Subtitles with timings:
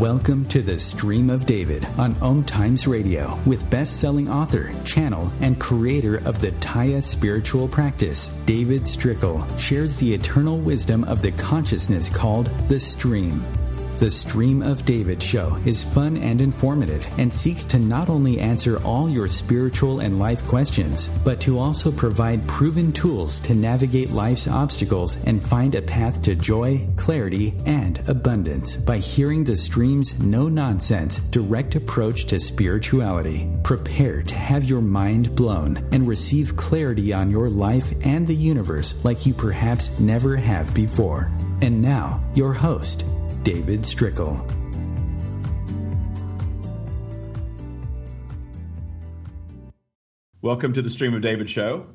[0.00, 5.60] Welcome to the Stream of David on Om Times Radio with best-selling author, channel, and
[5.60, 12.08] creator of the Tya spiritual practice, David Strickel, shares the eternal wisdom of the consciousness
[12.08, 13.44] called the stream.
[14.00, 18.82] The Stream of David show is fun and informative and seeks to not only answer
[18.82, 24.48] all your spiritual and life questions, but to also provide proven tools to navigate life's
[24.48, 30.48] obstacles and find a path to joy, clarity, and abundance by hearing the stream's no
[30.48, 33.50] nonsense, direct approach to spirituality.
[33.64, 38.94] Prepare to have your mind blown and receive clarity on your life and the universe
[39.04, 41.30] like you perhaps never have before.
[41.60, 43.04] And now, your host,
[43.42, 44.36] David Strickel.
[50.42, 51.86] Welcome to the Stream of David show.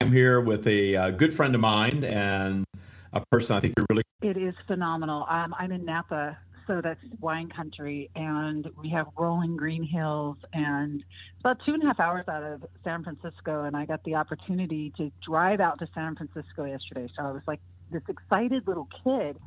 [0.00, 2.64] I'm here with a uh, good friend of mine and
[3.12, 4.02] a person I think you're really.
[4.22, 5.26] It is phenomenal.
[5.28, 11.00] Um, I'm in Napa, so that's wine country, and we have rolling green hills, and
[11.00, 13.64] it's about two and a half hours out of San Francisco.
[13.64, 17.42] And I got the opportunity to drive out to San Francisco yesterday, so I was
[17.46, 19.38] like this excited little kid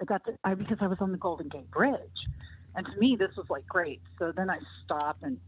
[0.00, 1.98] I got the, I, because I was on the Golden Gate Bridge,
[2.74, 4.00] and to me this was like great.
[4.18, 5.38] So then I stopped and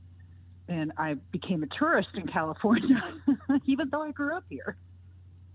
[0.69, 3.03] and I became a tourist in California,
[3.67, 4.77] even though I grew up here.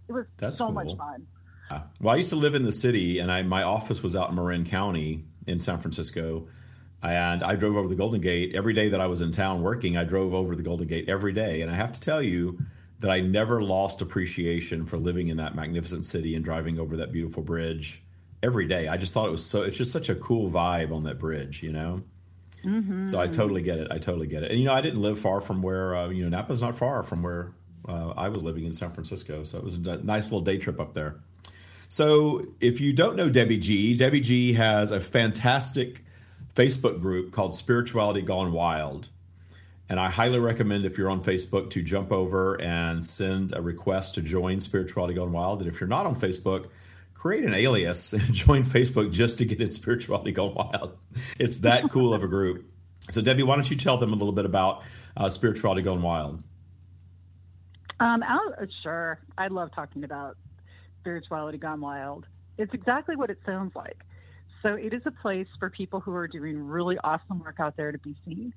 [0.08, 0.74] It was That's so cool.
[0.74, 1.28] much fun.
[2.00, 4.36] Well, I used to live in the city, and I my office was out in
[4.36, 6.48] Marin County in San Francisco,
[7.04, 9.98] and I drove over the Golden Gate every day that I was in town working.
[9.98, 12.58] I drove over the Golden Gate every day, and I have to tell you
[13.00, 17.12] that I never lost appreciation for living in that magnificent city and driving over that
[17.12, 18.02] beautiful bridge
[18.44, 18.88] every day.
[18.88, 19.64] I just thought it was so.
[19.64, 22.04] It's just such a cool vibe on that bridge, you know.
[22.64, 23.06] Mm-hmm.
[23.06, 23.88] So I totally get it.
[23.92, 24.52] I totally get it.
[24.52, 27.04] And you know, I didn't live far from where uh, you know Napa's not far
[27.04, 27.54] from where
[27.88, 29.44] uh, I was living in San Francisco.
[29.44, 31.20] So it was a nice little day trip up there.
[31.90, 36.04] So if you don't know Debbie G, Debbie G has a fantastic
[36.54, 39.10] Facebook group called Spirituality Gone Wild.
[39.90, 44.16] And I highly recommend if you're on Facebook to jump over and send a request
[44.16, 45.62] to join Spirituality Gone Wild.
[45.62, 46.68] And if you're not on Facebook,
[47.18, 50.98] create an alias and join Facebook just to get its spirituality going wild.
[51.40, 52.66] It's that cool of a group.
[53.10, 54.84] So, Debbie, why don't you tell them a little bit about
[55.16, 56.44] uh, spirituality going wild?
[58.00, 59.20] Um, I'll, uh, sure.
[59.38, 60.38] I love talking about
[61.00, 62.26] spirituality gone wild.
[62.58, 63.98] It's exactly what it sounds like.
[64.62, 67.92] So, it is a place for people who are doing really awesome work out there
[67.92, 68.54] to be seen.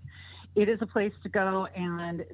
[0.57, 2.25] It is a place to go and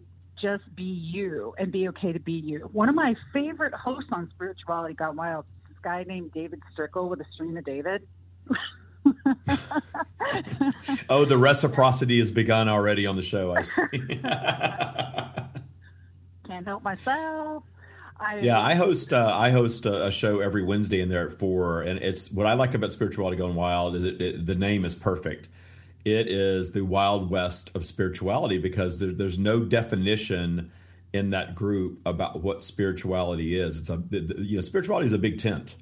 [0.40, 2.68] just be you and be okay to be you.
[2.72, 5.44] One of my favorite hosts on Spirituality Gone Wild
[5.82, 8.06] guy named David Strickel with a stream of David.
[11.08, 13.54] oh, the reciprocity has begun already on the show.
[13.54, 13.82] I see.
[16.46, 17.64] Can't help myself.
[18.18, 21.38] I, yeah, I host uh, I host a, a, show every Wednesday in there at
[21.38, 24.86] four, and it's what I like about spirituality going wild is it, it the name
[24.86, 25.48] is perfect.
[26.04, 30.70] It is the wild west of spirituality because there, there's no definition
[31.16, 33.78] in that group about what spirituality is.
[33.78, 35.76] It's a you know spirituality is a big tent.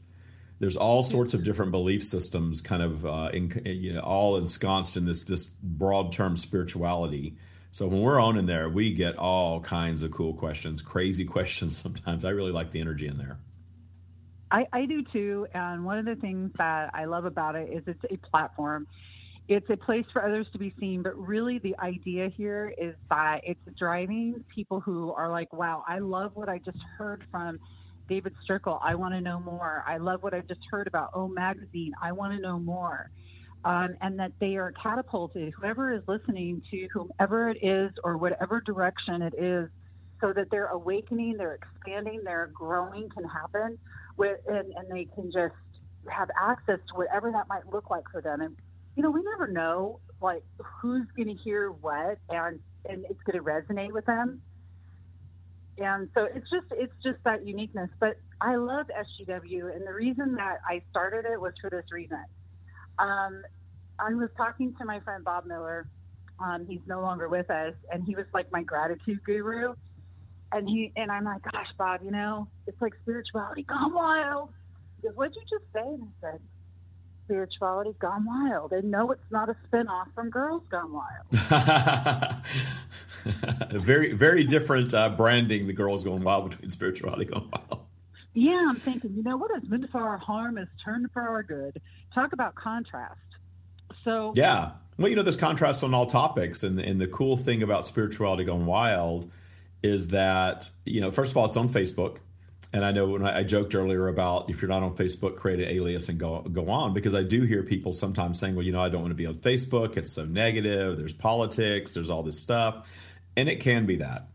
[0.60, 4.96] There's all sorts of different belief systems, kind of uh, in, you know, all ensconced
[4.96, 7.36] in this this broad term spirituality.
[7.72, 11.76] So when we're on in there, we get all kinds of cool questions, crazy questions.
[11.76, 13.38] Sometimes I really like the energy in there.
[14.50, 17.82] I, I do too, and one of the things that I love about it is
[17.86, 18.86] it's a platform
[19.46, 23.40] it's a place for others to be seen, but really the idea here is that
[23.44, 27.58] it's driving people who are like, wow, I love what I just heard from
[28.08, 28.78] David Strickel.
[28.82, 29.84] I want to know more.
[29.86, 31.92] I love what I just heard about O Magazine.
[32.02, 33.10] I want to know more.
[33.66, 38.60] Um, and that they are catapulted, whoever is listening to whomever it is or whatever
[38.60, 39.70] direction it is,
[40.20, 43.78] so that their awakening, their expanding, their growing can happen
[44.18, 45.54] with, and, and they can just
[46.10, 48.42] have access to whatever that might look like for them.
[48.42, 48.54] And
[48.96, 50.44] you know, we never know like
[50.80, 54.40] who's going to hear what and and it's going to resonate with them.
[55.78, 57.90] And so it's just it's just that uniqueness.
[57.98, 62.24] But I love SGW, and the reason that I started it was for this reason.
[62.98, 63.42] Um,
[63.98, 65.88] I was talking to my friend Bob Miller.
[66.38, 69.74] Um, he's no longer with us, and he was like my gratitude guru.
[70.52, 74.50] And he and I'm like, gosh, Bob, you know, it's like spirituality gone wild.
[75.00, 75.80] He goes, What'd you just say?
[75.80, 76.40] And I said,
[77.24, 78.72] Spirituality Gone Wild.
[78.72, 81.26] And no, it's not a spinoff from Girls Gone Wild.
[83.72, 87.80] very, very different uh, branding, the Girls Gone Wild, between Spirituality Gone Wild.
[88.34, 91.42] Yeah, I'm thinking, you know, what is meant for our harm is turned for our
[91.42, 91.80] good.
[92.14, 93.20] Talk about contrast.
[94.02, 94.72] So, yeah.
[94.98, 96.62] Well, you know, there's contrast on all topics.
[96.62, 99.30] And, and the cool thing about Spirituality Gone Wild
[99.82, 102.18] is that, you know, first of all, it's on Facebook
[102.74, 105.60] And I know when I, I, joked earlier about if you're not on Facebook, create
[105.60, 108.72] an alias and go go on because I do hear people sometimes saying, "Well, you
[108.72, 109.96] know, I don't want to be on Facebook.
[109.96, 110.98] It's so negative.
[110.98, 111.94] There's politics.
[111.94, 112.90] There's all this stuff,"
[113.36, 114.26] and it can be that.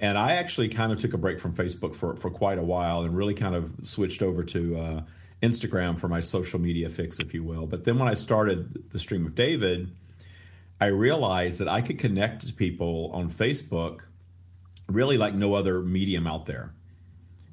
[0.00, 3.02] And I actually kind of took a break from Facebook for for quite a while
[3.02, 5.02] and really kind of switched over to uh,
[5.40, 7.68] Instagram for my social media fix, if you will.
[7.68, 9.88] But then when I started the Stream of David,
[10.80, 14.00] I realized that I could connect to people on Facebook
[14.88, 16.72] really like no other medium out there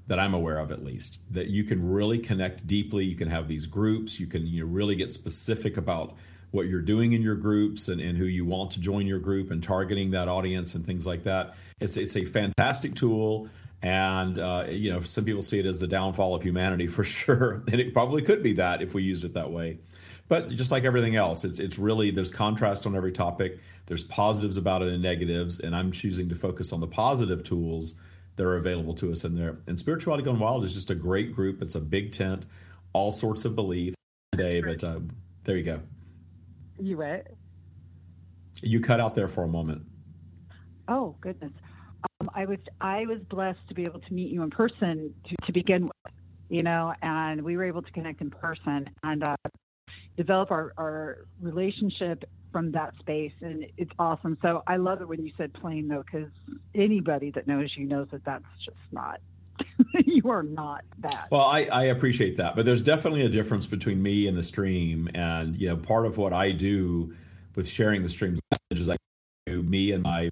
[0.07, 3.05] that I'm aware of at least that you can really connect deeply.
[3.05, 4.19] You can have these groups.
[4.19, 6.15] You can you know, really get specific about
[6.51, 9.51] what you're doing in your groups and, and who you want to join your group
[9.51, 11.55] and targeting that audience and things like that.
[11.79, 13.49] It's it's a fantastic tool.
[13.81, 17.63] And uh, you know some people see it as the downfall of humanity for sure.
[17.71, 19.79] And it probably could be that if we used it that way.
[20.27, 23.59] But just like everything else it's it's really there's contrast on every topic.
[23.87, 25.59] There's positives about it and negatives.
[25.59, 27.95] And i'm choosing to focus on the positive tools
[28.35, 29.57] that are available to us in there.
[29.67, 31.61] And Spirituality Gone Wild is just a great group.
[31.61, 32.45] It's a big tent,
[32.93, 33.95] all sorts of beliefs
[34.31, 34.61] today.
[34.61, 34.99] But uh,
[35.43, 35.81] there you go.
[36.79, 37.27] You what?
[38.61, 39.83] You cut out there for a moment.
[40.87, 41.51] Oh goodness,
[42.21, 45.35] um, I was I was blessed to be able to meet you in person to,
[45.45, 46.13] to begin with,
[46.49, 49.35] you know, and we were able to connect in person and uh,
[50.17, 52.23] develop our, our relationship
[52.55, 54.37] from that space, and it's awesome.
[54.41, 56.29] So I love it when you said plain though, because
[56.73, 59.19] anybody that knows you knows that that's just not.
[60.05, 61.27] you are not that.
[61.29, 65.09] Well, I, I appreciate that, but there's definitely a difference between me and the stream,
[65.13, 67.13] and you know, part of what I do
[67.57, 68.39] with sharing the stream's
[68.71, 68.95] messages, I
[69.45, 70.29] do me and my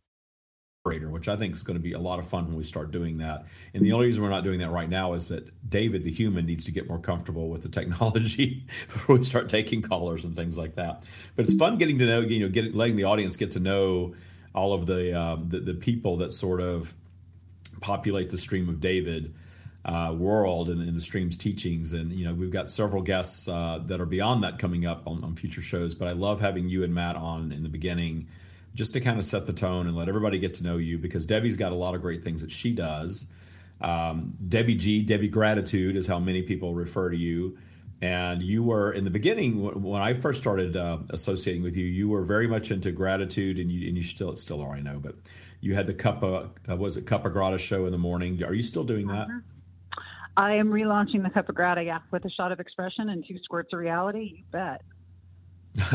[0.85, 3.19] which I think is going to be a lot of fun when we start doing
[3.19, 3.45] that.
[3.73, 6.45] And the only reason we're not doing that right now is that David, the human,
[6.45, 10.57] needs to get more comfortable with the technology before we start taking callers and things
[10.57, 11.05] like that.
[11.37, 14.15] But it's fun getting to know, you know, getting letting the audience get to know
[14.53, 16.93] all of the um, the, the, people that sort of
[17.79, 19.33] populate the stream of David.
[19.85, 21.91] Uh, world and, the stream's teachings.
[21.91, 25.25] And, you know, we've got several guests uh, that are beyond that coming up on,
[25.25, 25.93] on, future shows.
[25.93, 28.29] But I love having you and Matt on in the beginning
[28.75, 31.25] just to kind of set the tone and let everybody get to know you because
[31.25, 33.27] Debbie's got a lot of great things that she does.
[33.81, 37.57] Um, Debbie G, Debbie Gratitude is how many people refer to you.
[38.01, 41.85] And you were in the beginning when I first started uh, associating with you.
[41.85, 44.99] You were very much into gratitude, and you and you still still are, I know.
[44.99, 45.15] But
[45.61, 48.43] you had the cup of uh, was it Cup of Grata show in the morning.
[48.43, 49.27] Are you still doing that?
[49.27, 50.01] Uh-huh.
[50.35, 53.37] I am relaunching the Cup of Grata, yeah, with a shot of expression and two
[53.41, 54.33] squirts of reality.
[54.37, 54.81] You bet.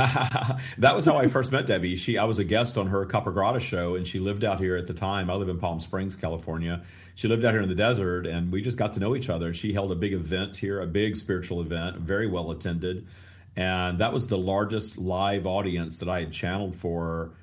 [0.79, 1.95] that was how I first met Debbie.
[1.95, 4.77] She, I was a guest on her of Grata show, and she lived out here
[4.77, 5.31] at the time.
[5.31, 6.83] I live in Palm Springs, California.
[7.15, 9.55] She lived out here in the desert, and we just got to know each other.
[9.55, 13.07] She held a big event here, a big spiritual event, very well attended,
[13.55, 17.35] and that was the largest live audience that I had channeled for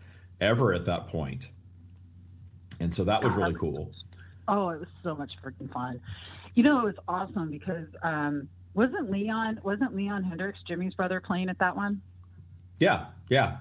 [0.41, 1.49] ever at that point.
[2.81, 3.91] And so that was really cool.
[4.49, 6.01] Oh, it was so much freaking fun.
[6.53, 11.49] You know, it was awesome because um, wasn't Leon wasn't Leon Hendrix Jimi's brother playing
[11.49, 12.01] at that one?
[12.79, 13.57] Yeah, yeah.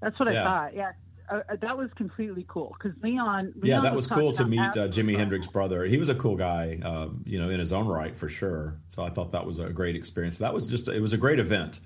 [0.00, 0.40] That's what yeah.
[0.40, 0.74] I thought.
[0.74, 0.92] Yeah.
[1.30, 4.44] Uh, uh that was completely cool because Leon, Leon, Yeah, that was, was cool to
[4.44, 5.84] meet uh, Jimi Hendrix's brother.
[5.84, 8.76] He was a cool guy, um, you know, in his own right for sure.
[8.88, 10.38] So I thought that was a great experience.
[10.38, 11.80] That was just it was a great event,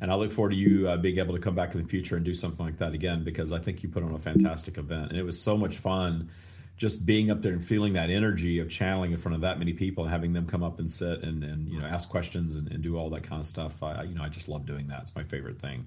[0.00, 2.16] and I look forward to you uh, being able to come back in the future
[2.16, 5.10] and do something like that again because I think you put on a fantastic event
[5.10, 6.30] and it was so much fun.
[6.78, 9.72] Just being up there and feeling that energy of channeling in front of that many
[9.72, 12.70] people and having them come up and sit and, and you know ask questions and,
[12.70, 13.82] and do all that kind of stuff.
[13.82, 15.00] I you know I just love doing that.
[15.00, 15.86] It's my favorite thing.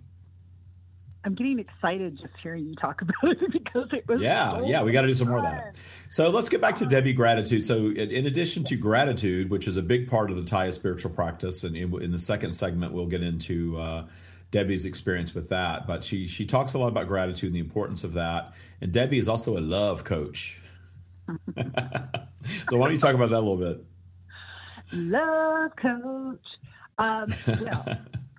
[1.25, 4.21] I'm getting excited just hearing you talk about it because it was.
[4.21, 5.75] Yeah, so yeah, we got to do some more of that.
[6.09, 7.65] So let's get back to Debbie gratitude.
[7.65, 11.63] So in addition to gratitude, which is a big part of the Tya spiritual practice,
[11.63, 14.05] and in, in the second segment we'll get into uh,
[14.51, 15.85] Debbie's experience with that.
[15.85, 18.53] But she she talks a lot about gratitude and the importance of that.
[18.81, 20.61] And Debbie is also a love coach.
[21.27, 23.83] so why don't you talk about that a little bit?
[24.93, 26.45] Love coach.
[26.97, 27.85] Um, well,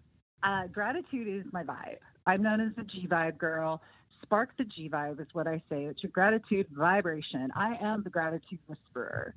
[0.43, 1.99] uh, gratitude is my vibe.
[2.27, 3.83] I'm known as the G Vibe girl.
[4.23, 5.85] Spark the G Vibe is what I say.
[5.85, 7.51] It's your gratitude vibration.
[7.55, 9.35] I am the gratitude whisperer.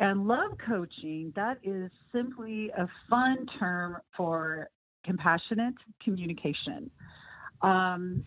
[0.00, 4.68] And love coaching, that is simply a fun term for
[5.04, 6.90] compassionate communication.
[7.62, 8.24] Um,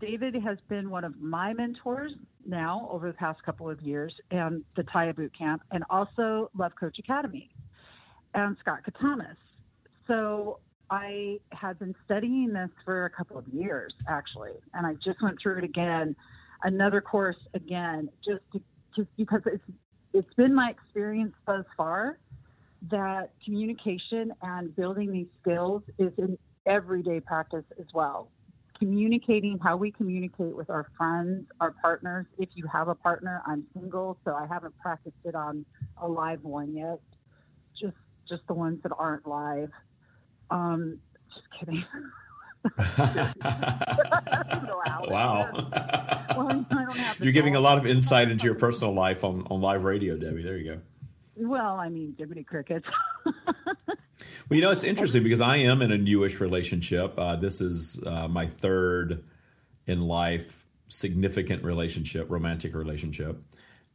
[0.00, 2.12] David has been one of my mentors
[2.46, 6.72] now over the past couple of years, and the Tya Boot Camp, and also Love
[6.78, 7.50] Coach Academy,
[8.34, 9.36] and Scott Catamas.
[10.06, 10.58] So
[10.90, 15.38] I had been studying this for a couple of years, actually, and I just went
[15.40, 16.14] through it again,
[16.62, 18.60] another course again, just to,
[18.96, 19.64] just because it's
[20.12, 22.18] it's been my experience thus far
[22.90, 28.30] that communication and building these skills is an everyday practice as well.
[28.78, 32.26] communicating how we communicate with our friends, our partners.
[32.38, 35.64] If you have a partner, I'm single, so I haven't practiced it on
[35.96, 37.00] a live one yet.
[37.80, 37.96] Just
[38.28, 39.70] just the ones that aren't live.
[40.54, 40.98] Um,
[41.34, 41.84] just kidding.
[45.08, 45.50] wow.
[46.36, 46.66] well,
[47.20, 50.42] You're giving a lot of insight into your personal life on, on live radio, Debbie.
[50.42, 50.80] There you go.
[51.36, 52.86] Well, I mean, Jiminy Crickets.
[54.48, 57.14] Well, you know, it's interesting because I am in a newish relationship.
[57.18, 59.24] Uh, this is uh, my third
[59.86, 63.42] in life significant relationship, romantic relationship,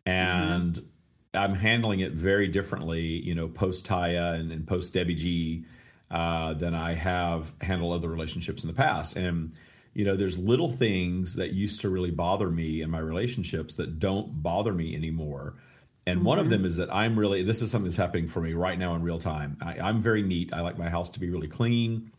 [0.05, 1.39] and mm-hmm.
[1.39, 3.01] I'm handling it very differently.
[3.01, 5.65] You know, post Tya and, and post Debbie G
[6.11, 9.53] uh, than I have handled other relationships in the past, and
[9.93, 13.99] you know there's little things that used to really bother me in my relationships that
[13.99, 15.55] don't bother me anymore
[16.09, 16.27] and mm-hmm.
[16.27, 18.77] one of them is that I'm really, this is something that's happening for me right
[18.77, 19.57] now in real time.
[19.61, 20.53] I, am very neat.
[20.53, 22.11] I like my house to be really clean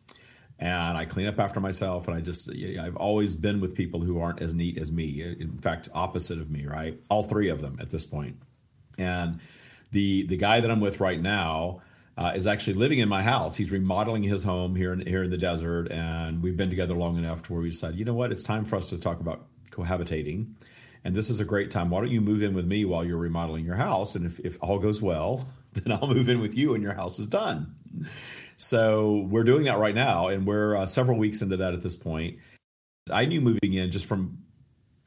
[0.61, 2.07] and I clean up after myself.
[2.07, 5.23] And I just, I've always been with people who aren't as neat as me.
[5.23, 7.01] In fact, opposite of me, right?
[7.09, 8.37] All three of them at this point.
[8.99, 9.41] And
[9.91, 11.83] the, the guy that I'm with right now,
[12.17, 13.57] uh, is actually living in my house.
[13.57, 17.17] He's remodeling his home here in here in the desert, and we've been together long
[17.19, 19.47] enough to where we decided, you know what, it's time for us to talk about
[19.71, 20.49] cohabitating
[21.05, 21.91] and this is a great time.
[21.91, 24.15] Why don't you move in with me while you're remodeling your house?
[24.15, 27.19] And if, if all goes well, then I'll move in with you and your house
[27.19, 27.75] is done.
[28.57, 31.97] So we're doing that right now, and we're uh, several weeks into that at this
[31.97, 32.39] point.
[33.11, 34.39] I knew moving in just from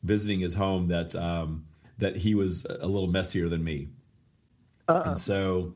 [0.01, 1.65] visiting his home that um,
[1.99, 3.89] that he was a little messier than me,
[4.89, 5.03] uh-uh.
[5.05, 5.75] and so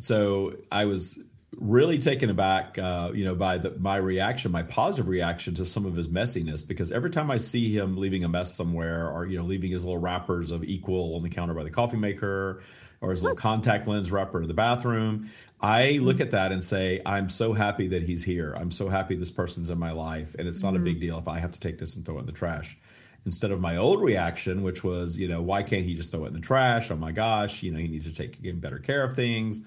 [0.00, 1.22] so I was
[1.58, 5.86] really taken aback, uh, you know, by the, my reaction, my positive reaction to some
[5.86, 6.66] of his messiness.
[6.66, 9.84] Because every time I see him leaving a mess somewhere, or you know, leaving his
[9.84, 12.62] little wrappers of equal on the counter by the coffee maker,
[13.00, 17.00] or his little contact lens wrapper in the bathroom, I look at that and say,
[17.06, 18.54] I'm so happy that he's here.
[18.54, 20.82] I'm so happy this person's in my life, and it's not mm-hmm.
[20.82, 22.76] a big deal if I have to take this and throw it in the trash.
[23.24, 26.28] Instead of my old reaction, which was, you know, why can't he just throw it
[26.28, 26.90] in the trash?
[26.90, 29.62] Oh my gosh, you know, he needs to take better care of things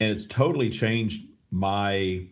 [0.00, 2.26] and it's totally changed my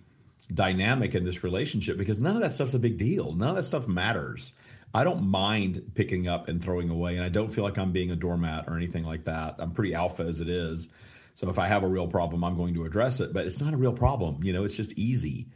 [0.52, 3.32] dynamic in this relationship because none of that stuff's a big deal.
[3.32, 4.52] None of that stuff matters.
[4.92, 8.10] I don't mind picking up and throwing away, and I don't feel like I'm being
[8.10, 9.56] a doormat or anything like that.
[9.58, 10.88] I'm pretty alpha as it is.
[11.34, 13.72] So if I have a real problem, I'm going to address it, but it's not
[13.72, 14.42] a real problem.
[14.42, 15.46] You know, it's just easy.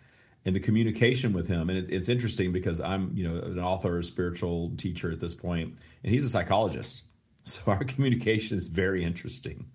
[0.44, 3.98] And the communication with him, and it, it's interesting because I'm, you know, an author,
[3.98, 7.04] a spiritual teacher at this point, and he's a psychologist.
[7.46, 9.66] So our communication is very interesting.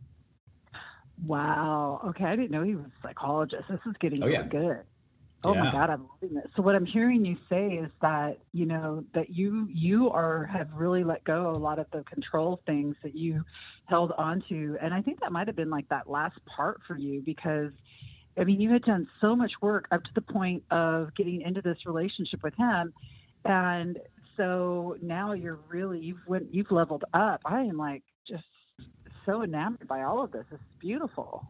[1.26, 2.02] Wow.
[2.08, 3.64] Okay, I didn't know he was a psychologist.
[3.70, 4.48] This is getting oh, really yeah.
[4.48, 4.84] good.
[5.44, 5.64] Oh yeah.
[5.64, 6.48] my God, I'm loving this.
[6.56, 10.68] So what I'm hearing you say is that you know that you you are have
[10.74, 13.44] really let go a lot of the control things that you
[13.86, 17.22] held onto, and I think that might have been like that last part for you
[17.22, 17.72] because,
[18.38, 21.62] I mean, you had done so much work up to the point of getting into
[21.62, 22.94] this relationship with him,
[23.46, 23.98] and
[24.36, 27.40] so now you're really you've went you've leveled up.
[27.46, 28.44] I am like just
[29.26, 30.46] so enamored by all of this.
[30.52, 31.48] It's beautiful.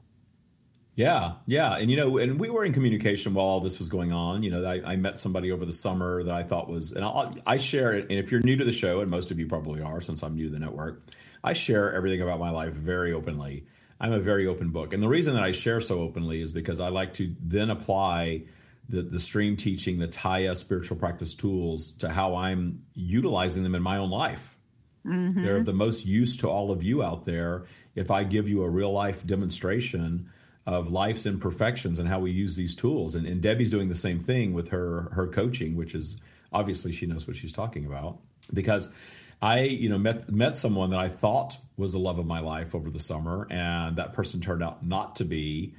[0.96, 4.12] Yeah, yeah, and you know, and we were in communication while all this was going
[4.12, 4.44] on.
[4.44, 7.38] You know, I, I met somebody over the summer that I thought was, and I'll,
[7.46, 8.08] I share it.
[8.10, 10.36] And if you're new to the show, and most of you probably are, since I'm
[10.36, 11.02] new to the network,
[11.42, 13.66] I share everything about my life very openly.
[14.02, 16.82] I'm a very open book, and the reason that I share so openly is because
[16.82, 18.44] I like to then apply
[18.90, 23.82] the the stream teaching, the Tya spiritual practice tools to how I'm utilizing them in
[23.82, 24.59] my own life.
[25.06, 25.44] Mm-hmm.
[25.44, 27.66] They're of the most use to all of you out there
[27.96, 30.30] if I give you a real life demonstration
[30.66, 33.16] of life's imperfections and how we use these tools.
[33.16, 36.20] And, and Debbie's doing the same thing with her her coaching, which is
[36.52, 38.20] obviously she knows what she's talking about
[38.54, 38.94] because
[39.42, 42.76] I, you know, met met someone that I thought was the love of my life
[42.76, 45.76] over the summer, and that person turned out not to be.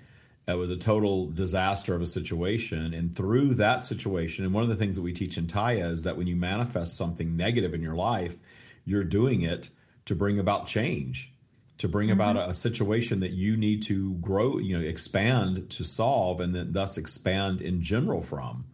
[0.49, 4.69] It was a total disaster of a situation, and through that situation, and one of
[4.69, 7.83] the things that we teach in Tya is that when you manifest something negative in
[7.83, 8.37] your life,
[8.85, 9.71] you're doing it
[10.07, 11.33] to bring about change
[11.81, 12.21] to bring mm-hmm.
[12.21, 16.55] about a, a, situation that you need to grow you know expand to solve and
[16.55, 18.67] then thus expand in general from.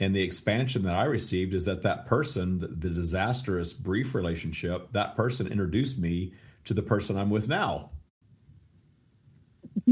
[0.00, 4.92] And the expansion that i received is that that person the, the disastrous brief relationship
[4.92, 6.32] that person introduced me
[6.64, 7.90] to the person i'm with now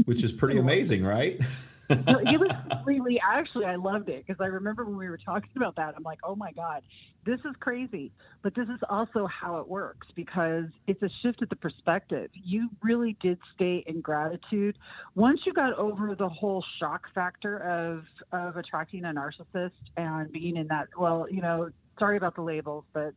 [0.05, 1.41] which is pretty amazing right
[1.89, 5.75] it was completely actually I loved it because I remember when we were talking about
[5.77, 6.83] that I'm like oh my god
[7.27, 8.11] this is crazy.
[8.41, 12.31] But this is also how it works because it's a shift of the perspective.
[12.33, 14.77] You really did stay in gratitude.
[15.13, 20.55] Once you got over the whole shock factor of of attracting a narcissist and being
[20.55, 23.13] in that well you know sorry about the labels but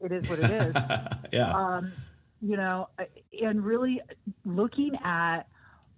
[0.00, 0.74] it is what it is.
[1.32, 1.52] Yeah.
[1.52, 1.92] Um
[2.40, 2.88] you know
[3.42, 4.00] and really
[4.44, 5.42] looking at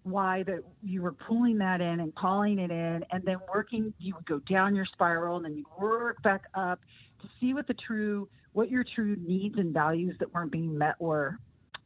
[0.04, 4.14] why that you were pulling that in and calling it in and then working you
[4.14, 6.80] would go down your spiral and then you work back up
[7.20, 11.00] to see what the true what your true needs and values that weren't being met
[11.00, 11.38] were.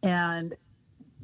[0.02, 0.54] And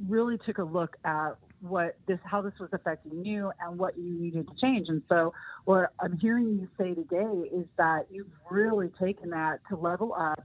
[0.09, 4.19] really took a look at what this how this was affecting you and what you
[4.19, 4.89] needed to change.
[4.89, 5.33] And so
[5.65, 10.43] what i'm hearing you say today is that you've really taken that to level up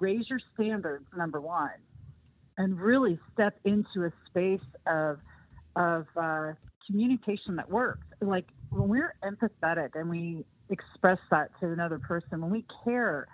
[0.00, 1.70] raise your standards number one
[2.58, 5.18] and really step into a space of
[5.76, 6.52] of uh,
[6.86, 8.06] communication that works.
[8.20, 13.28] Like when we're empathetic and we express that to another person, when we care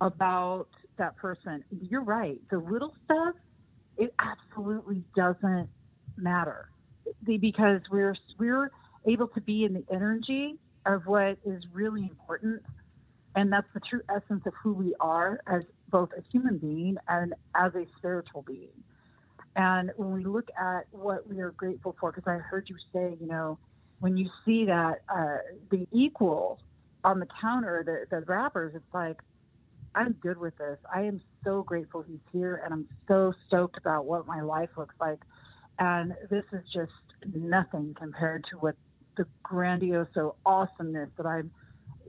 [0.00, 2.38] about that person, you're right.
[2.50, 3.34] The little stuff,
[3.96, 5.68] it absolutely doesn't
[6.16, 6.68] matter
[7.24, 8.70] because we're we're
[9.06, 12.62] able to be in the energy of what is really important,
[13.34, 17.34] and that's the true essence of who we are as both a human being and
[17.54, 18.83] as a spiritual being.
[19.56, 23.16] And when we look at what we are grateful for, because I heard you say,
[23.20, 23.58] you know,
[24.00, 25.38] when you see that uh,
[25.70, 26.60] the equal
[27.04, 29.20] on the counter, the, the wrappers, it's like,
[29.94, 30.78] I'm good with this.
[30.92, 34.94] I am so grateful he's here, and I'm so stoked about what my life looks
[35.00, 35.20] like.
[35.78, 36.92] And this is just
[37.32, 38.74] nothing compared to what
[39.16, 40.08] the grandiose
[40.44, 41.52] awesomeness that I'm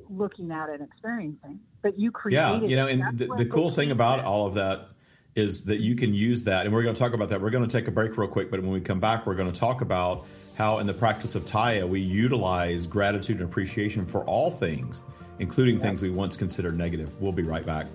[0.09, 1.59] looking at and experiencing.
[1.83, 2.63] But you created.
[2.63, 4.89] Yeah, you know, and the, the cool thing about all of that
[5.35, 6.65] is that you can use that.
[6.65, 7.41] And we're going to talk about that.
[7.41, 9.51] We're going to take a break real quick, but when we come back, we're going
[9.51, 10.25] to talk about
[10.57, 15.03] how, in the practice of Tya, we utilize gratitude and appreciation for all things,
[15.39, 17.09] including things we once considered negative.
[17.21, 17.87] We'll be right back.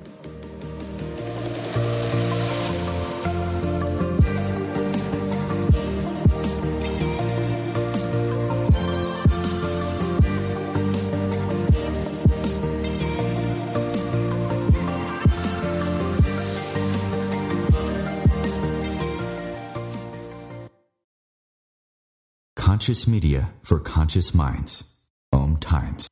[22.80, 25.02] Conscious media for conscious minds.
[25.34, 26.08] Om Times.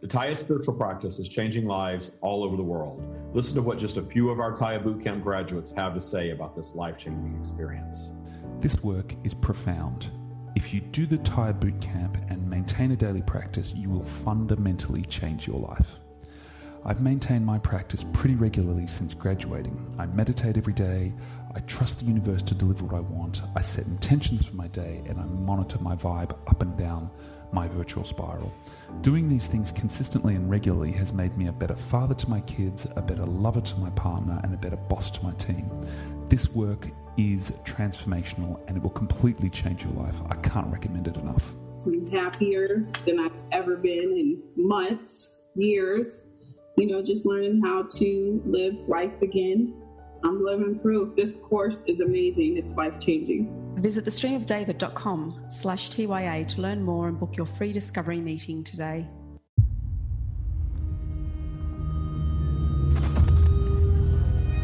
[0.00, 3.02] The Tya spiritual practice is changing lives all over the world.
[3.34, 6.54] Listen to what just a few of our Tya Bootcamp graduates have to say about
[6.54, 8.12] this life changing experience.
[8.60, 10.12] This work is profound.
[10.54, 15.48] If you do the Tya Bootcamp and maintain a daily practice, you will fundamentally change
[15.48, 15.96] your life.
[16.84, 19.94] I've maintained my practice pretty regularly since graduating.
[19.98, 21.12] I meditate every day,
[21.54, 25.02] I trust the universe to deliver what I want, I set intentions for my day,
[25.06, 27.10] and I monitor my vibe up and down
[27.52, 28.52] my virtual spiral.
[29.02, 32.86] Doing these things consistently and regularly has made me a better father to my kids,
[32.96, 35.68] a better lover to my partner, and a better boss to my team.
[36.28, 36.88] This work
[37.18, 40.16] is transformational and it will completely change your life.
[40.30, 41.52] I can't recommend it enough.
[41.86, 46.30] I'm happier than I've ever been in months, years
[46.80, 49.74] you know, just learning how to live life again.
[50.24, 51.14] I'm living proof.
[51.16, 52.56] This course is amazing.
[52.56, 53.74] It's life changing.
[53.76, 59.06] Visit thestreamofdavid.com slash TYA to learn more and book your free discovery meeting today.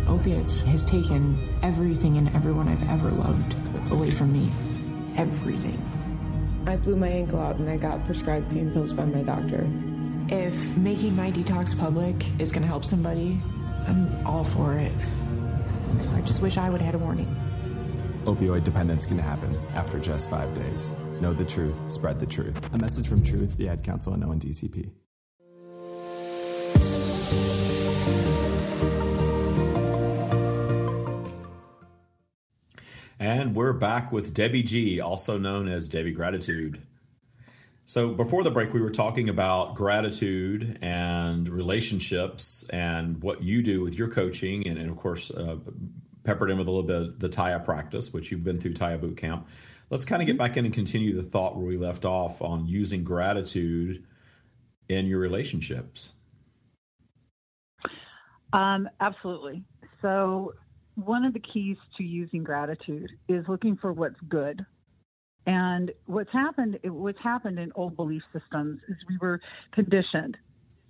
[0.09, 3.55] Opiates has taken everything and everyone I've ever loved
[3.91, 4.51] away from me.
[5.17, 5.83] Everything.
[6.67, 9.69] I blew my ankle out and I got prescribed pain pills by my doctor.
[10.29, 13.39] If making my detox public is going to help somebody,
[13.87, 14.93] I'm all for it.
[16.15, 17.33] I just wish I would have had a warning.
[18.25, 20.93] Opioid dependence can happen after just five days.
[21.21, 22.59] Know the truth, spread the truth.
[22.75, 24.91] A message from Truth, the Ad Council, and ONDCP.
[33.21, 36.83] And we're back with Debbie G, also known as Debbie Gratitude.
[37.89, 43.81] So before the break, we were talking about gratitude and relationships and what you do
[43.81, 45.59] with your coaching, and, and of course, uh,
[46.25, 48.99] peppered in with a little bit of the Tya practice, which you've been through Tya
[48.99, 49.47] Boot Camp.
[49.89, 52.67] Let's kind of get back in and continue the thought where we left off on
[52.67, 54.05] using gratitude
[54.89, 56.11] in your relationships.
[58.53, 59.63] Um, absolutely.
[60.03, 60.55] So,
[60.97, 64.67] one of the keys to using gratitude is looking for what's good
[65.47, 69.41] and what's happened, what's happened in old belief systems is we were
[69.73, 70.37] conditioned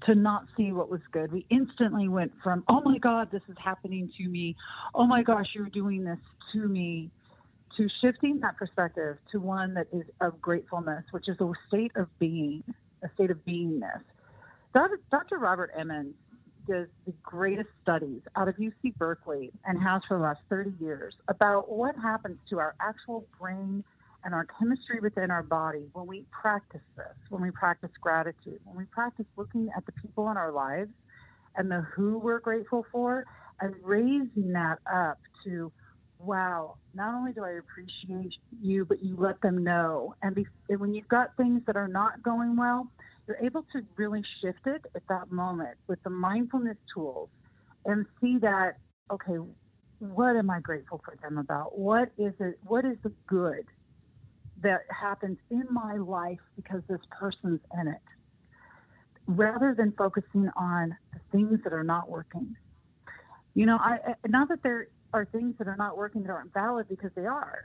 [0.04, 1.30] to not see what was good.
[1.32, 4.56] We instantly went from, oh my God, this is happening to me.
[4.94, 6.18] Oh my gosh, you're doing this
[6.52, 7.10] to me.
[7.76, 12.08] To shifting that perspective to one that is of gratefulness, which is a state of
[12.18, 12.62] being,
[13.04, 14.00] a state of beingness.
[14.74, 15.00] Dr.
[15.10, 15.38] Dr.
[15.38, 16.14] Robert Emmons
[16.66, 21.14] does the greatest studies out of UC Berkeley and has for the last 30 years
[21.28, 23.84] about what happens to our actual brain
[24.26, 28.76] and our chemistry within our body when we practice this, when we practice gratitude, when
[28.76, 30.90] we practice looking at the people in our lives
[31.54, 33.24] and the who we're grateful for
[33.60, 35.70] and raising that up to
[36.18, 40.14] wow, not only do I appreciate you, but you let them know.
[40.22, 42.88] And, be, and when you've got things that are not going well,
[43.28, 47.28] you're able to really shift it at that moment with the mindfulness tools
[47.84, 48.78] and see that,
[49.12, 49.36] okay,
[50.00, 51.78] what am I grateful for them about?
[51.78, 52.58] What is it?
[52.66, 53.66] What is the good
[54.62, 58.00] that happens in my life because this person's in it?
[59.26, 62.56] Rather than focusing on the things that are not working.
[63.54, 66.88] You know, I not that there are things that are not working that aren't valid
[66.88, 67.64] because they are,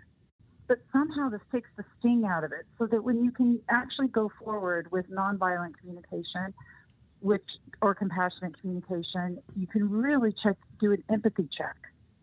[0.68, 4.08] but somehow this takes the sting out of it so that when you can actually
[4.08, 6.54] go forward with nonviolent communication,
[7.20, 7.44] which
[7.82, 11.76] or compassionate communication, you can really check do an empathy check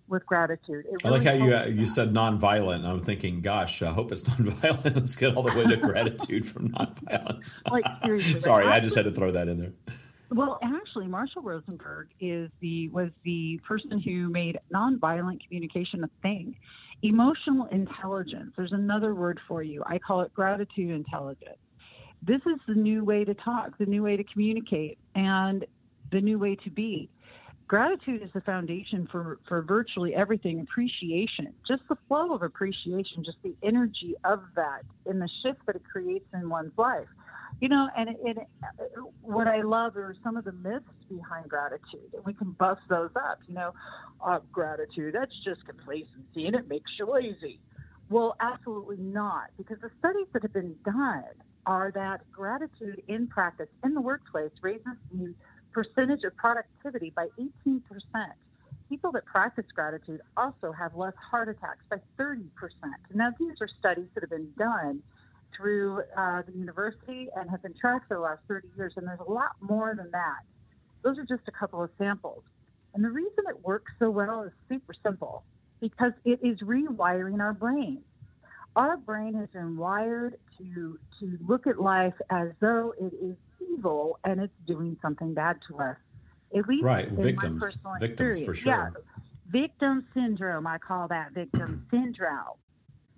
[0.09, 0.87] with gratitude.
[0.87, 2.85] Really I like how you uh, you said nonviolent.
[2.85, 4.97] I'm thinking, gosh, I hope it's nonviolent.
[4.97, 7.61] Let's get all the way to gratitude from nonviolence.
[7.71, 7.85] like.
[8.40, 9.73] Sorry, I just had to throw that in there.
[10.31, 16.57] Well, actually, Marshall Rosenberg is the was the person who made nonviolent communication a thing.
[17.03, 18.53] Emotional intelligence.
[18.57, 19.83] There's another word for you.
[19.87, 21.59] I call it gratitude intelligence.
[22.23, 25.64] This is the new way to talk, the new way to communicate, and
[26.11, 27.09] the new way to be
[27.68, 30.61] gratitude is the foundation for, for virtually everything.
[30.61, 35.76] Appreciation, just the flow of appreciation, just the energy of that and the shift that
[35.76, 37.07] it creates in one's life.
[37.61, 38.37] You know, and it, it,
[39.20, 43.11] what I love are some of the myths behind gratitude, and we can bust those
[43.16, 43.38] up.
[43.46, 43.74] You know,
[44.24, 47.61] uh, gratitude, that's just complacency and it makes you lazy.
[48.11, 51.24] Well, absolutely not, because the studies that have been done
[51.66, 55.35] are that gratitude in practice in the workplace raises the
[55.72, 57.83] percentage of productivity by 18%.
[58.88, 62.44] People that practice gratitude also have less heart attacks by 30%.
[63.14, 65.02] Now, these are studies that have been done
[65.57, 69.20] through uh, the university and have been tracked for the last 30 years, and there's
[69.26, 70.40] a lot more than that.
[71.02, 72.42] Those are just a couple of samples.
[72.94, 75.44] And the reason it works so well is super simple
[75.81, 78.02] because it is rewiring our brain.
[78.76, 84.18] Our brain has been wired to, to look at life as though it is evil
[84.25, 85.97] and it's doing something bad to us.
[86.57, 88.73] At least right, victims, victims for sure.
[88.73, 88.90] Yeah,
[89.51, 90.66] victim syndrome.
[90.66, 92.57] I call that victim syndrome.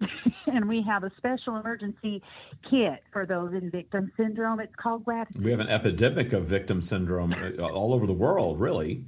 [0.46, 2.22] and we have a special emergency
[2.68, 4.60] kit for those in victim syndrome.
[4.60, 5.44] It's called gratitude.
[5.44, 9.04] We have an epidemic of victim syndrome uh, all over the world, really.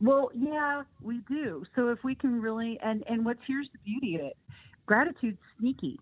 [0.00, 1.64] Well, yeah, we do.
[1.76, 4.36] So if we can really, and and what's here's the beauty of it,
[4.86, 5.98] gratitude's sneaky.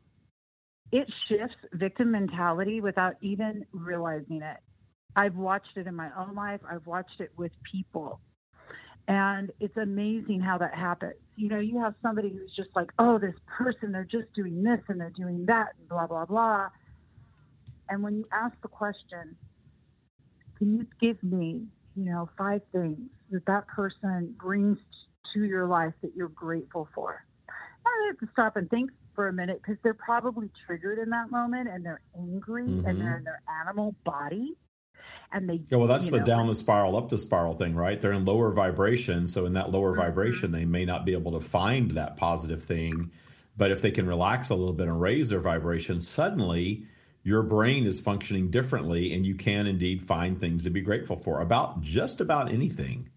[0.93, 4.59] It shifts victim mentality without even realizing it.
[5.17, 6.61] I've watched it in my own life.
[6.71, 8.21] I've watched it with people.
[9.09, 11.15] And it's amazing how that happens.
[11.37, 14.81] You know, you have somebody who's just like, oh, this person, they're just doing this
[14.89, 16.69] and they're doing that, and blah, blah, blah.
[17.89, 19.37] And when you ask the question,
[20.57, 23.01] can you give me, you know, five things
[23.31, 24.79] that that person brings
[25.33, 27.25] to your life that you're grateful for?
[27.85, 31.31] I have to stop and think for a minute because they're probably triggered in that
[31.31, 32.87] moment and they're angry mm-hmm.
[32.87, 33.19] and they're mm-hmm.
[33.19, 34.57] in their animal body
[35.33, 38.01] and they yeah well that's the know, down the spiral up the spiral thing right
[38.01, 40.01] they're in lower vibration so in that lower mm-hmm.
[40.01, 43.11] vibration they may not be able to find that positive thing
[43.57, 46.87] but if they can relax a little bit and raise their vibration suddenly
[47.25, 51.41] your brain is functioning differently and you can indeed find things to be grateful for
[51.41, 53.09] about just about anything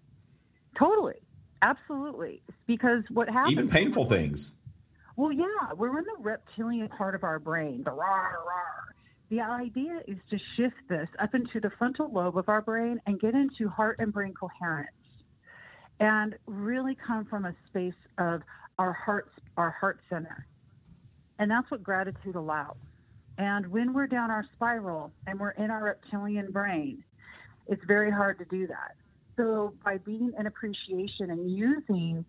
[0.78, 1.16] totally
[1.62, 4.56] absolutely because what happens even painful things
[5.16, 7.92] well yeah we're in the reptilian part of our brain the
[9.30, 13.20] the idea is to shift this up into the frontal lobe of our brain and
[13.20, 14.90] get into heart and brain coherence
[16.00, 18.42] and really come from a space of
[18.78, 20.46] our hearts, our heart center.
[21.40, 22.78] And that's what gratitude allows.
[23.38, 27.04] And when we're down our spiral and we're in our reptilian brain,
[27.68, 28.96] it's very hard to do that.
[29.36, 32.24] So by being in appreciation and using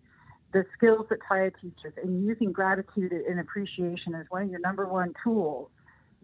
[0.53, 4.87] the skills that Tya teaches and using gratitude and appreciation as one of your number
[4.87, 5.69] one tools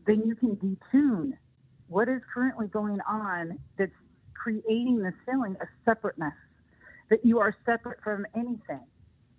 [0.05, 1.33] then you can detune
[1.87, 3.91] what is currently going on that's
[4.33, 6.33] creating this feeling of separateness,
[7.09, 8.85] that you are separate from anything.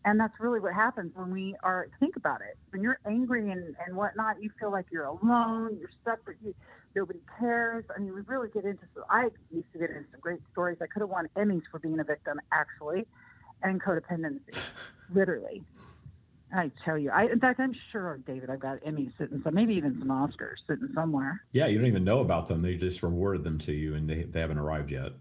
[0.07, 2.59] And that's really what happens when we are, think about it.
[2.70, 6.55] When you're angry and, and whatnot, you feel like you're alone, you're separate, you,
[6.94, 7.85] nobody cares.
[7.94, 10.77] I mean, we really get into, so I used to get into some great stories.
[10.83, 13.07] I could have won Emmys for being a victim, actually,
[13.62, 14.59] and codependency,
[15.12, 15.62] literally.
[16.55, 19.75] I tell you, I, in fact, I'm sure, David, I've got Emmys sitting, some maybe
[19.75, 21.43] even some Oscars sitting somewhere.
[21.53, 24.23] Yeah, you don't even know about them; they just rewarded them to you, and they
[24.23, 25.12] they haven't arrived yet.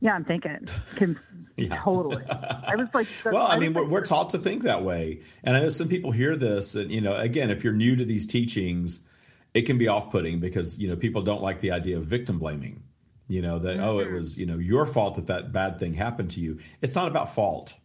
[0.00, 0.68] Yeah, I'm thinking.
[0.94, 1.18] Can,
[1.56, 1.80] yeah.
[1.82, 2.24] Totally.
[2.28, 5.22] I was like, so, well, I, I mean, we're, we're taught to think that way,
[5.42, 8.04] and I know some people hear this, and you know, again, if you're new to
[8.04, 9.08] these teachings,
[9.54, 12.82] it can be off-putting because you know people don't like the idea of victim blaming.
[13.28, 13.84] You know that mm-hmm.
[13.84, 14.14] oh, it mm-hmm.
[14.16, 16.58] was you know your fault that that bad thing happened to you.
[16.82, 17.76] It's not about fault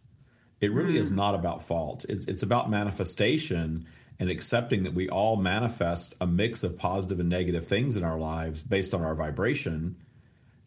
[0.60, 0.98] It really Mm.
[0.98, 2.04] is not about fault.
[2.08, 3.86] It's it's about manifestation
[4.18, 8.18] and accepting that we all manifest a mix of positive and negative things in our
[8.18, 9.96] lives based on our vibration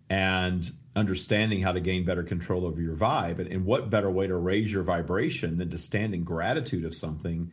[0.10, 3.38] and understanding how to gain better control over your vibe.
[3.40, 6.96] And, and what better way to raise your vibration than to stand in gratitude of
[6.96, 7.52] something?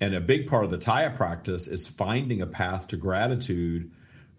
[0.00, 3.90] And a big part of the Tya practice is finding a path to gratitude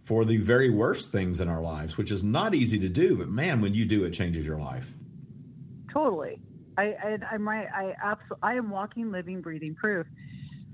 [0.07, 3.17] for the very worst things in our lives, which is not easy to do.
[3.17, 4.93] But man, when you do, it changes your life.
[5.91, 6.39] Totally.
[6.77, 7.67] I, I I'm right.
[7.75, 8.37] I absolutely.
[8.41, 10.07] I am walking, living, breathing proof.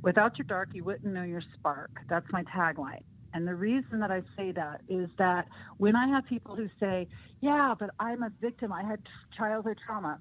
[0.04, 1.90] Without your dark, you wouldn't know your spark.
[2.08, 3.02] That's my tagline.
[3.34, 7.08] And the reason that I say that is that when I have people who say,
[7.42, 8.72] "Yeah, but I'm a victim.
[8.72, 9.00] I had
[9.36, 10.20] childhood trauma."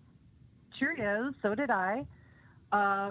[0.80, 1.34] Cheerios.
[1.42, 2.06] So did I.
[2.72, 3.10] Uh,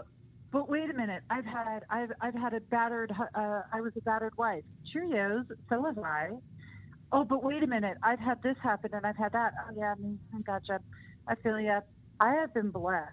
[0.52, 1.24] but wait a minute.
[1.30, 3.12] I've had I've I've had a battered.
[3.34, 4.64] Uh, I was a battered wife.
[4.94, 5.46] Cheerios.
[5.70, 6.30] So was I.
[7.12, 7.98] Oh, but wait a minute.
[8.04, 9.54] I've had this happen and I've had that.
[9.68, 9.96] Oh yeah.
[10.36, 10.80] I gotcha.
[11.28, 11.80] I feel you.
[12.20, 13.12] I have been blessed,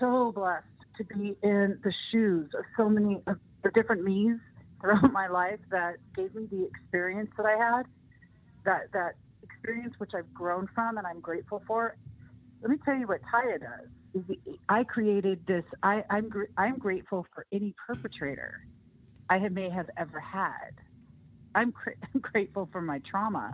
[0.00, 0.66] so blessed
[0.98, 4.38] to be in the shoes of so many of the different me's
[4.80, 7.86] throughout my life that gave me the experience that I had.
[8.64, 11.96] That that experience which I've grown from and I'm grateful for.
[12.60, 13.88] Let me tell you what Tya does.
[14.68, 15.64] I created this.
[15.82, 18.54] I, I'm gr- I'm grateful for any perpetrator
[19.28, 20.72] I have, may have ever had.
[21.54, 23.52] I'm, cr- I'm grateful for my trauma.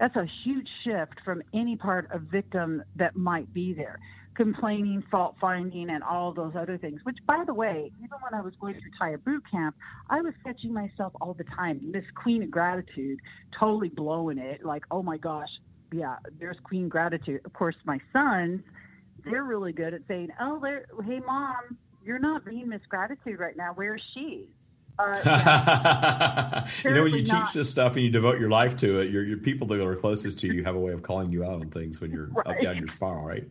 [0.00, 3.98] That's a huge shift from any part of victim that might be there.
[4.36, 8.42] Complaining, fault finding, and all those other things, which, by the way, even when I
[8.42, 9.76] was going through Tya boot camp,
[10.10, 11.80] I was catching myself all the time.
[11.82, 13.20] Miss Queen of Gratitude,
[13.58, 14.64] totally blowing it.
[14.64, 15.50] Like, oh my gosh,
[15.92, 17.42] yeah, there's Queen Gratitude.
[17.44, 18.62] Of course, my sons,
[19.24, 23.56] they're really good at saying, oh, they're- hey, mom, you're not being Miss Gratitude right
[23.56, 23.72] now.
[23.74, 24.48] Where's she?
[24.98, 26.68] Uh, yeah.
[26.84, 29.10] you know, when you Apparently teach this stuff and you devote your life to it,
[29.10, 31.60] your your people that are closest to you have a way of calling you out
[31.60, 33.44] on things when you're up down your spiral, right?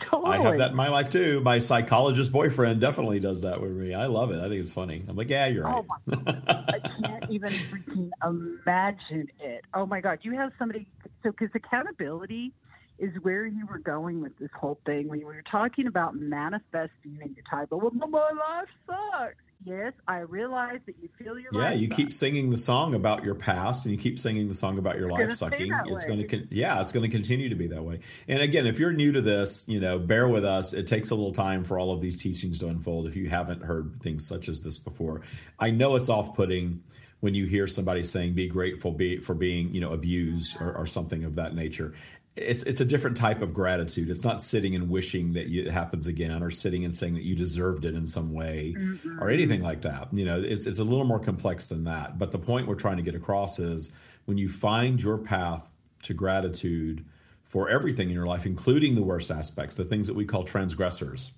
[0.00, 0.36] totally.
[0.36, 1.40] I have that in my life too.
[1.40, 3.94] My psychologist boyfriend definitely does that with me.
[3.94, 4.40] I love it.
[4.40, 5.04] I think it's funny.
[5.08, 5.76] I'm like, yeah, you're right.
[5.78, 9.64] Oh my I can't even freaking imagine it.
[9.74, 10.18] Oh my God.
[10.22, 10.86] You have somebody,
[11.22, 12.52] so because accountability
[12.98, 17.18] is where you were going with this whole thing when you were talking about manifesting
[17.22, 17.66] in your time.
[17.70, 19.34] But well, my life sucks.
[19.64, 21.96] Yes, I realize that you feel your Yeah, you sucks.
[21.96, 25.08] keep singing the song about your past, and you keep singing the song about your
[25.08, 25.72] It's life sucking.
[25.86, 26.08] It's way.
[26.08, 27.98] going to, con- yeah, it's going to continue to be that way.
[28.28, 30.74] And again, if you're new to this, you know, bear with us.
[30.74, 33.08] It takes a little time for all of these teachings to unfold.
[33.08, 35.22] If you haven't heard things such as this before,
[35.58, 36.80] I know it's off-putting
[37.20, 40.86] when you hear somebody saying, "Be grateful be, for being, you know, abused" or, or
[40.86, 41.94] something of that nature.
[42.40, 44.10] It's it's a different type of gratitude.
[44.10, 47.24] It's not sitting and wishing that you, it happens again, or sitting and saying that
[47.24, 48.76] you deserved it in some way,
[49.20, 50.08] or anything like that.
[50.12, 52.18] You know, it's it's a little more complex than that.
[52.18, 53.92] But the point we're trying to get across is
[54.26, 55.72] when you find your path
[56.04, 57.04] to gratitude
[57.42, 61.32] for everything in your life, including the worst aspects, the things that we call transgressors,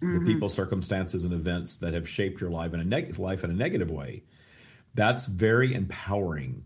[0.00, 0.26] the mm-hmm.
[0.26, 3.54] people, circumstances, and events that have shaped your life in a neg- life in a
[3.54, 4.22] negative way.
[4.94, 6.64] That's very empowering.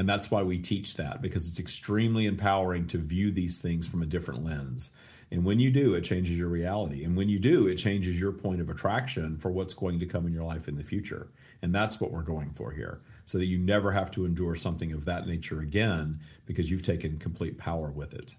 [0.00, 4.00] And that's why we teach that because it's extremely empowering to view these things from
[4.00, 4.92] a different lens.
[5.30, 7.04] And when you do, it changes your reality.
[7.04, 10.26] And when you do, it changes your point of attraction for what's going to come
[10.26, 11.28] in your life in the future.
[11.60, 13.02] And that's what we're going for here.
[13.26, 17.18] So that you never have to endure something of that nature again because you've taken
[17.18, 18.36] complete power with it.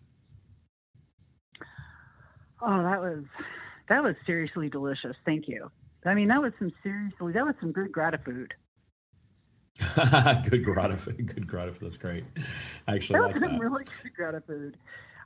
[2.60, 3.24] Oh, that was
[3.88, 5.16] that was seriously delicious.
[5.28, 5.70] Thank you.
[6.08, 8.56] I mean, that was some seriously that was some good gratitude.
[10.50, 11.34] good gratitude.
[11.34, 11.82] Good gratitude.
[11.82, 12.24] That's great.
[12.88, 13.60] I actually That like that.
[13.60, 14.78] really good gratitude.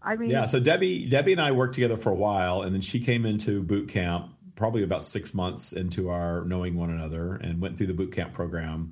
[0.02, 2.82] I mean, Yeah, so Debbie, Debbie and I worked together for a while, and then
[2.82, 7.60] she came into boot camp probably about six months into our knowing one another, and
[7.60, 8.90] went through the boot camp program,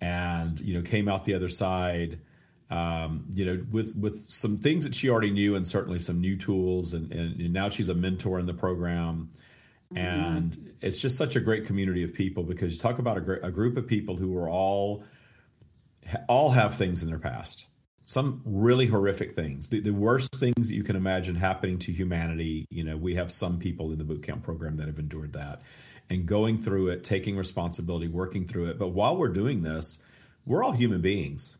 [0.00, 2.18] and you know came out the other side,
[2.70, 6.36] um, you know, with with some things that she already knew, and certainly some new
[6.36, 9.30] tools, and, and, and now she's a mentor in the program,
[9.94, 10.36] Mm-hmm.
[10.36, 13.34] and it's just such a great community of people because you talk about a, gr-
[13.34, 15.04] a group of people who are all
[16.28, 17.66] all have things in their past.
[18.06, 19.70] Some really horrific things.
[19.70, 23.32] The, the worst things that you can imagine happening to humanity you know we have
[23.32, 25.62] some people in the boot camp program that have endured that
[26.10, 28.78] and going through it taking responsibility working through it.
[28.78, 30.02] But while we're doing this
[30.44, 31.56] we're all human beings.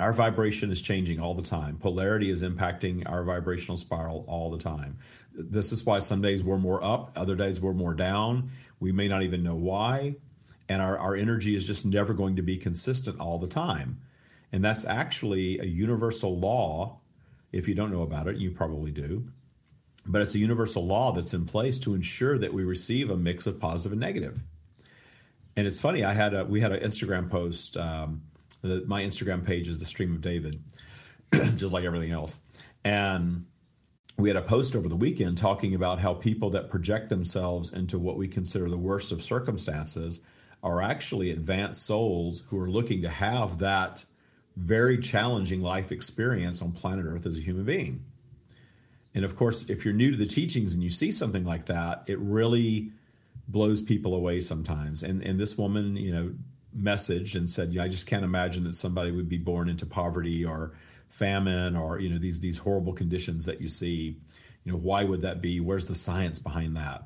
[0.00, 1.76] Our vibration is changing all the time.
[1.76, 4.98] Polarity is impacting our vibrational spiral all the time
[5.34, 9.08] this is why some days we're more up other days we're more down we may
[9.08, 10.14] not even know why
[10.68, 14.00] and our, our energy is just never going to be consistent all the time
[14.54, 17.00] and that's actually a universal law.
[17.50, 19.26] If you don't know about it, you probably do.
[20.06, 23.48] But it's a universal law that's in place to ensure that we receive a mix
[23.48, 24.40] of positive and negative.
[25.56, 27.76] And it's funny, I had a we had an Instagram post.
[27.76, 28.22] Um,
[28.62, 30.62] the, my Instagram page is the Stream of David,
[31.56, 32.38] just like everything else.
[32.84, 33.46] And
[34.16, 37.98] we had a post over the weekend talking about how people that project themselves into
[37.98, 40.20] what we consider the worst of circumstances
[40.62, 44.04] are actually advanced souls who are looking to have that
[44.56, 48.04] very challenging life experience on planet Earth as a human being.
[49.14, 52.04] And of course, if you're new to the teachings and you see something like that,
[52.06, 52.92] it really
[53.48, 55.02] blows people away sometimes.
[55.02, 56.34] And and this woman, you know,
[56.76, 60.44] messaged and said, "Yeah, I just can't imagine that somebody would be born into poverty
[60.44, 60.72] or
[61.14, 64.18] famine or you know these these horrible conditions that you see.
[64.64, 65.60] You know, why would that be?
[65.60, 67.04] Where's the science behind that?"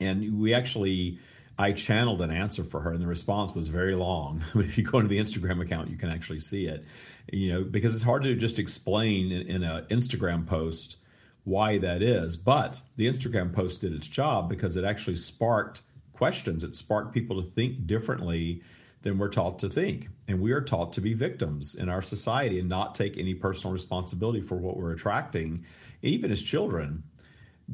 [0.00, 1.18] And we actually
[1.58, 4.42] I channeled an answer for her, and the response was very long.
[4.54, 6.84] if you go into the Instagram account, you can actually see it.
[7.32, 10.96] You know, because it's hard to just explain in, in an Instagram post
[11.44, 12.36] why that is.
[12.36, 16.64] But the Instagram post did its job because it actually sparked questions.
[16.64, 18.62] It sparked people to think differently
[19.04, 20.08] than we're taught to think.
[20.26, 23.72] And we are taught to be victims in our society and not take any personal
[23.72, 25.64] responsibility for what we're attracting.
[26.02, 27.04] Even as children,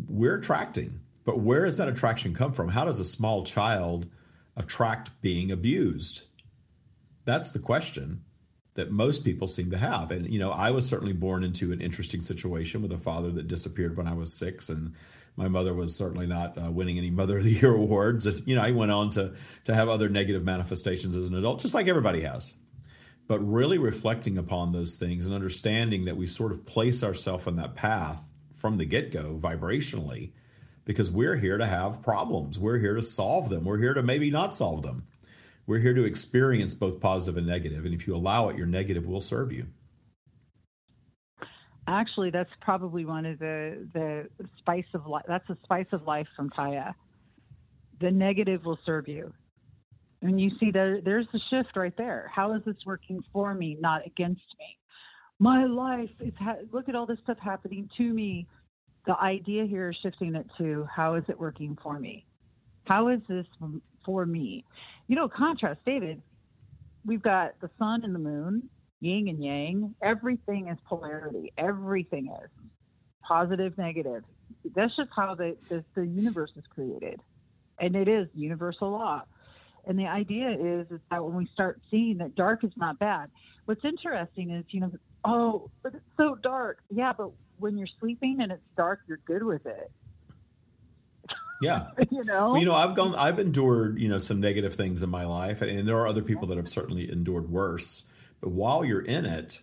[0.08, 2.70] we're attracting but where does that attraction come from?
[2.70, 4.06] How does a small child
[4.56, 6.22] attract being abused?
[7.24, 8.24] That's the question
[8.74, 10.10] that most people seem to have.
[10.10, 13.48] And, you know, I was certainly born into an interesting situation with a father that
[13.48, 14.68] disappeared when I was six.
[14.68, 14.94] And
[15.36, 18.26] my mother was certainly not uh, winning any Mother of the Year awards.
[18.26, 21.60] And, you know, I went on to, to have other negative manifestations as an adult,
[21.60, 22.54] just like everybody has.
[23.26, 27.56] But really reflecting upon those things and understanding that we sort of place ourselves on
[27.56, 30.32] that path from the get go vibrationally
[30.84, 32.58] because we're here to have problems.
[32.58, 33.64] We're here to solve them.
[33.64, 35.04] We're here to maybe not solve them.
[35.66, 37.84] We're here to experience both positive and negative.
[37.84, 39.66] And if you allow it, your negative will serve you.
[41.86, 45.24] Actually, that's probably one of the the spice of life.
[45.26, 46.94] That's the spice of life from Tya.
[48.00, 49.32] The negative will serve you.
[50.22, 52.30] And you see there there's the shift right there.
[52.32, 54.76] How is this working for me, not against me?
[55.38, 58.46] My life is ha- look at all this stuff happening to me
[59.06, 62.24] the idea here is shifting it to how is it working for me?
[62.84, 63.46] How is this
[64.04, 64.64] for me?
[65.06, 66.20] You know, contrast, David,
[67.04, 68.68] we've got the sun and the moon,
[69.00, 69.94] yin and yang.
[70.02, 71.52] Everything is polarity.
[71.58, 72.50] Everything is
[73.22, 74.24] positive, negative.
[74.74, 77.20] That's just how the, the, the universe is created.
[77.78, 79.22] And it is universal law.
[79.86, 83.30] And the idea is, is that when we start seeing that dark is not bad,
[83.64, 84.92] what's interesting is, you know,
[85.24, 86.78] oh, but it's so dark.
[86.90, 89.90] Yeah, but when you're sleeping and it's dark, you're good with it.
[91.62, 91.88] Yeah.
[92.10, 92.56] you know.
[92.56, 95.86] You know, I've gone I've endured, you know, some negative things in my life and
[95.86, 98.04] there are other people that have certainly endured worse.
[98.40, 99.60] But while you're in it,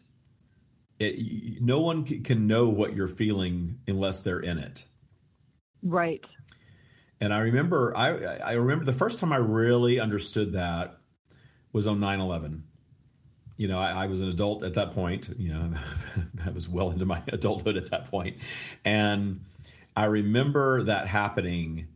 [0.99, 4.85] it no one can know what you're feeling unless they're in it.
[5.83, 6.23] Right.
[7.19, 10.97] And I remember I I remember the first time I really understood that
[11.71, 12.63] was on 9/11
[13.57, 15.29] you know, I, I, was an adult at that point.
[15.37, 15.73] You know,
[16.45, 18.37] I was well into my adulthood at that point,
[18.85, 19.41] and
[19.95, 21.87] I remember that happening,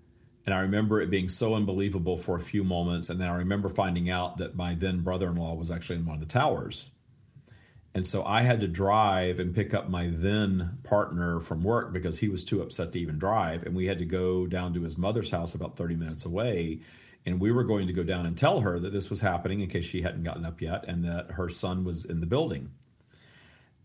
[0.45, 3.69] and I remember it being so unbelievable for a few moments, and then I remember
[3.69, 6.89] finding out that my then brother-in-law was actually in one of the towers,
[7.93, 12.19] and so I had to drive and pick up my then partner from work because
[12.19, 14.97] he was too upset to even drive, and we had to go down to his
[14.97, 16.81] mother's house about thirty minutes away.
[17.23, 19.69] And we were going to go down and tell her that this was happening in
[19.69, 22.71] case she hadn't gotten up yet and that her son was in the building.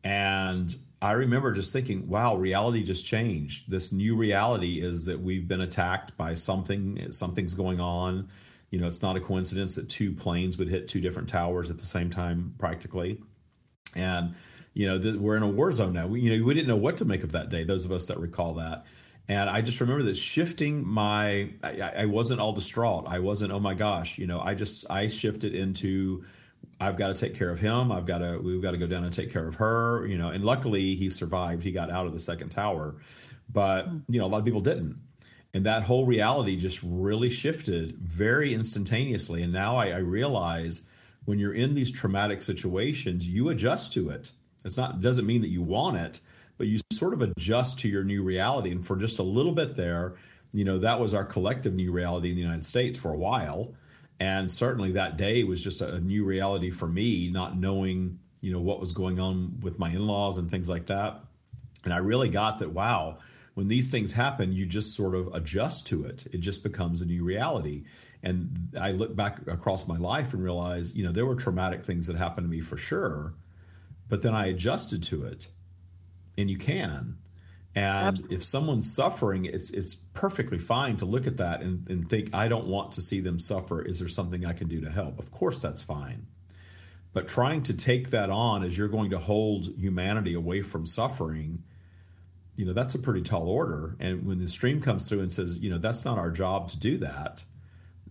[0.03, 3.71] And I remember just thinking, wow, reality just changed.
[3.71, 8.29] This new reality is that we've been attacked by something, something's going on.
[8.71, 11.79] You know, it's not a coincidence that two planes would hit two different towers at
[11.79, 13.21] the same time, practically.
[13.95, 14.35] And,
[14.73, 16.07] you know, th- we're in a war zone now.
[16.07, 18.07] We, you know, we didn't know what to make of that day, those of us
[18.07, 18.85] that recall that.
[19.29, 23.07] And I just remember that shifting my, I, I, wasn't all distraught.
[23.09, 26.25] I wasn't, oh my gosh, you know, I just, I shifted into,
[26.81, 27.91] I've got to take care of him.
[27.91, 30.29] I've got to, we've got to go down and take care of her, you know,
[30.29, 31.63] and luckily he survived.
[31.63, 32.97] He got out of the second tower,
[33.51, 33.99] but, hmm.
[34.09, 34.99] you know, a lot of people didn't.
[35.55, 39.43] And that whole reality just really shifted very instantaneously.
[39.43, 40.83] And now I, I realize
[41.25, 44.33] when you're in these traumatic situations, you adjust to it.
[44.67, 46.21] It's not, doesn't mean that you want it
[46.59, 48.71] but you sort of adjust to your new reality.
[48.71, 50.15] And for just a little bit there,
[50.53, 53.75] you know, that was our collective new reality in the United States for a while.
[54.19, 58.61] And certainly that day was just a, new reality for me, not knowing, you know,
[58.61, 61.21] what was going on with my in laws and things like that.
[61.85, 63.19] And I really got that, wow,
[63.55, 66.27] when these things happen, you just sort of adjust to it.
[66.33, 67.85] It just becomes a new reality.
[68.23, 72.07] And I look back across my life and realize, you know, there were traumatic things
[72.07, 73.35] that happened to me for sure,
[74.09, 75.49] but then I adjusted to it
[76.39, 77.19] and you can.
[77.77, 78.37] And Absolutely.
[78.37, 82.49] if someone's suffering, it's it's perfectly fine to look at that and, and think, I
[82.49, 83.83] don't want to see them suffer.
[83.83, 85.19] Is there something I can do to help?
[85.19, 86.27] Of course, that's fine.
[87.13, 91.65] But trying to take that on as you're going to hold humanity away from suffering,
[92.57, 93.95] you know, that's a pretty tall order.
[94.01, 96.79] And when the stream comes through and says, you know, that's not our job to
[96.79, 97.45] do that,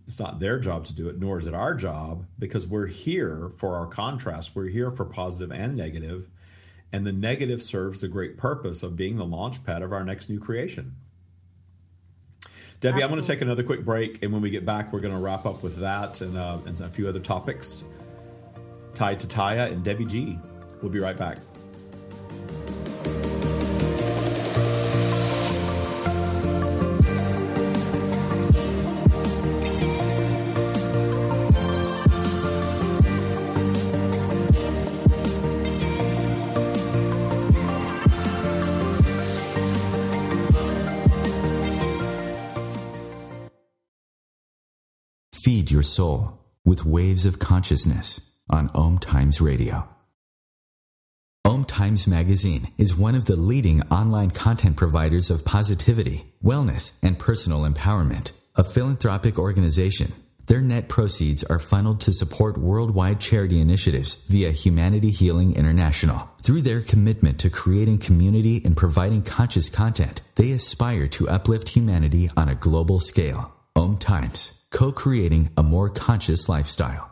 [0.06, 3.50] it's not their job to do it, nor is it our job because we're here
[3.56, 4.54] for our contrast.
[4.54, 6.30] We're here for positive and negative,
[6.92, 10.30] And the negative serves the great purpose of being the launch pad of our next
[10.30, 10.94] new creation.
[12.80, 14.22] Debbie, I'm going to take another quick break.
[14.22, 16.80] And when we get back, we're going to wrap up with that and, uh, and
[16.80, 17.84] a few other topics
[18.94, 20.38] tied to Tya and Debbie G.
[20.82, 21.38] We'll be right back.
[45.96, 49.88] Soul with waves of consciousness on Om Times Radio.
[51.42, 57.18] Om Times Magazine is one of the leading online content providers of positivity, wellness, and
[57.18, 60.12] personal empowerment, a philanthropic organization.
[60.48, 66.28] Their net proceeds are funneled to support worldwide charity initiatives via Humanity Healing International.
[66.42, 72.28] Through their commitment to creating community and providing conscious content, they aspire to uplift humanity
[72.36, 73.54] on a global scale.
[73.74, 77.10] Om Times, co creating a more conscious lifestyle.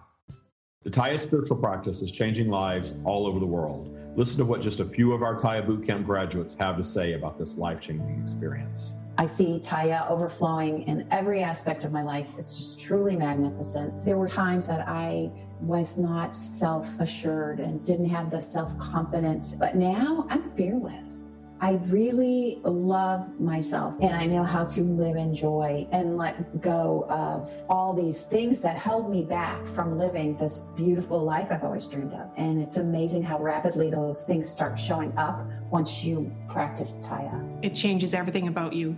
[0.82, 3.88] The Tya spiritual practice is changing lives all over the world.
[4.16, 7.38] Listen to what just a few of our Tya Bootcamp graduates have to say about
[7.38, 8.92] this life changing experience.
[9.16, 12.28] I see Tya overflowing in every aspect of my life.
[12.36, 14.04] It's just truly magnificent.
[14.04, 15.30] There were times that I
[15.62, 21.30] was not self assured and didn't have the self confidence, but now I'm fearless.
[21.64, 27.06] I really love myself and I know how to live in joy and let go
[27.08, 31.88] of all these things that held me back from living this beautiful life I've always
[31.88, 32.28] dreamed of.
[32.36, 37.42] And it's amazing how rapidly those things start showing up once you practice Tya.
[37.62, 38.94] It changes everything about you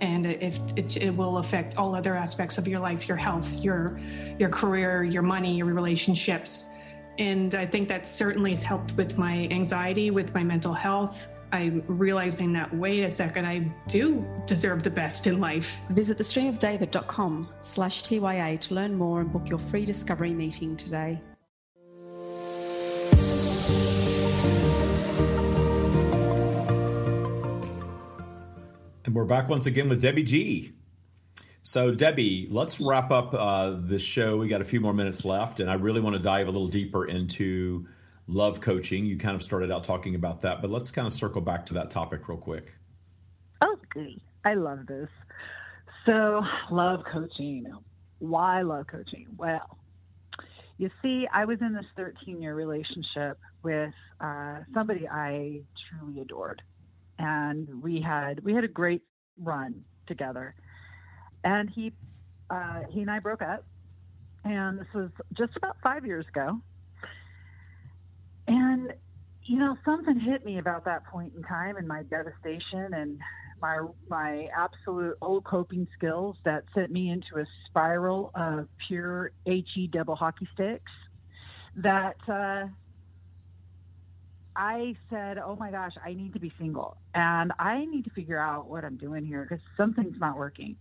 [0.00, 3.98] and it, it, it, will affect all other aspects of your life your health your
[4.38, 6.66] your career your money your relationships
[7.18, 11.82] and i think that certainly has helped with my anxiety with my mental health I'm
[11.86, 15.78] realizing that, wait a second, I do deserve the best in life.
[15.90, 21.20] Visit thestreamofdavid.com slash TYA to learn more and book your free discovery meeting today.
[29.04, 30.72] And we're back once again with Debbie G.
[31.62, 34.36] So, Debbie, let's wrap up uh, this show.
[34.36, 36.68] We got a few more minutes left, and I really want to dive a little
[36.68, 37.86] deeper into
[38.28, 39.06] love coaching.
[39.06, 41.74] You kind of started out talking about that, but let's kind of circle back to
[41.74, 42.74] that topic real quick.
[43.64, 44.16] Okay.
[44.44, 45.08] I love this.
[46.06, 47.66] So, love coaching.
[48.20, 49.26] Why love coaching?
[49.36, 49.78] Well,
[50.76, 55.60] you see, I was in this 13 year relationship with uh, somebody I
[55.90, 56.62] truly adored.
[57.18, 59.02] And we had we had a great
[59.42, 60.54] run together.
[61.42, 61.92] And he
[62.48, 63.64] uh, he and I broke up.
[64.44, 66.60] And this was just about five years ago.
[68.68, 68.92] And
[69.44, 73.18] you know, something hit me about that point in time and my devastation and
[73.62, 79.88] my my absolute old coping skills that sent me into a spiral of pure he
[79.90, 80.92] double hockey sticks.
[81.76, 82.66] That uh,
[84.54, 88.38] I said, "Oh my gosh, I need to be single, and I need to figure
[88.38, 90.76] out what I'm doing here because something's not working."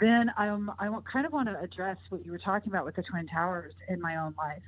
[0.00, 3.02] Then um, I kind of want to address what you were talking about with the
[3.02, 4.62] twin towers in my own life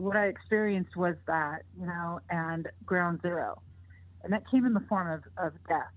[0.00, 3.60] what I experienced was that, you know, and ground zero.
[4.24, 5.92] And that came in the form of, of death.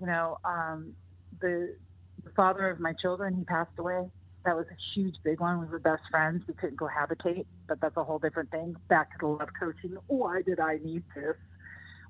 [0.00, 0.92] You know, um,
[1.40, 1.74] the,
[2.22, 4.10] the father of my children, he passed away.
[4.44, 5.58] That was a huge, big one.
[5.60, 6.44] We were best friends.
[6.46, 8.76] We couldn't cohabitate, but that's a whole different thing.
[8.88, 9.96] Back to the love coaching.
[10.06, 11.36] Why did I need this?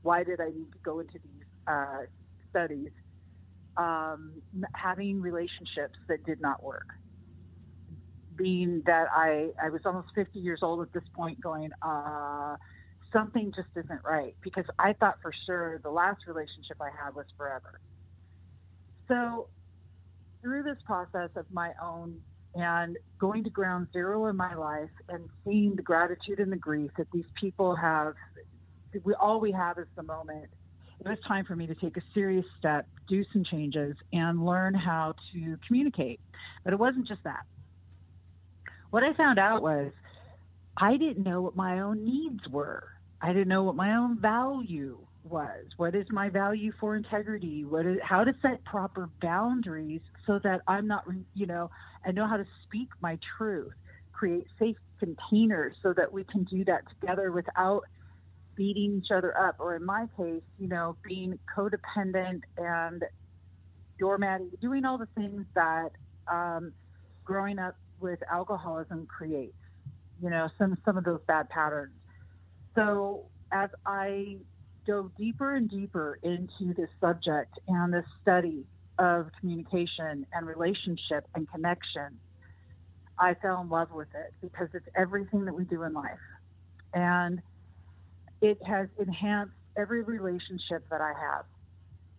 [0.02, 2.02] Why did I need to go into these uh,
[2.50, 2.90] studies?
[3.76, 4.32] Um,
[4.74, 6.86] having relationships that did not work
[8.36, 12.56] being that I, I was almost 50 years old at this point, going, uh,
[13.12, 14.34] something just isn't right.
[14.42, 17.80] Because I thought for sure the last relationship I had was forever.
[19.08, 19.48] So,
[20.42, 22.20] through this process of my own
[22.54, 26.90] and going to ground zero in my life and seeing the gratitude and the grief
[26.98, 28.14] that these people have,
[29.04, 30.46] we, all we have is the moment.
[31.00, 34.74] It was time for me to take a serious step, do some changes, and learn
[34.74, 36.20] how to communicate.
[36.62, 37.44] But it wasn't just that
[38.94, 39.90] what I found out was
[40.76, 42.90] I didn't know what my own needs were.
[43.20, 45.64] I didn't know what my own value was.
[45.76, 47.64] What is my value for integrity?
[47.64, 51.72] What is how to set proper boundaries so that I'm not, you know,
[52.06, 53.72] I know how to speak my truth,
[54.12, 57.82] create safe containers so that we can do that together without
[58.54, 63.02] beating each other up, or in my case, you know, being codependent and
[64.00, 65.90] doormatting, doing all the things that
[66.28, 66.72] um,
[67.24, 67.74] growing up
[68.04, 69.56] with alcoholism creates.
[70.22, 71.94] You know, some some of those bad patterns.
[72.76, 74.36] So as I
[74.86, 78.66] dove deeper and deeper into this subject and this study
[78.98, 82.18] of communication and relationship and connection,
[83.18, 86.18] I fell in love with it because it's everything that we do in life.
[86.92, 87.40] And
[88.40, 91.44] it has enhanced every relationship that I have.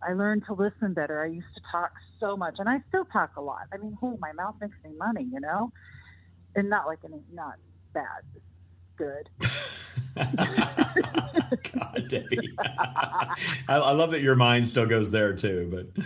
[0.06, 1.22] I learned to listen better.
[1.22, 3.62] I used to talk so much, and I still talk a lot.
[3.72, 5.72] I mean, hey, my mouth makes me money, you know,
[6.54, 7.54] and not like any, not
[7.92, 8.22] bad,
[8.96, 9.28] good.
[10.16, 12.54] God, Debbie.
[12.58, 13.36] I,
[13.68, 16.04] I, love that your mind still goes there too, but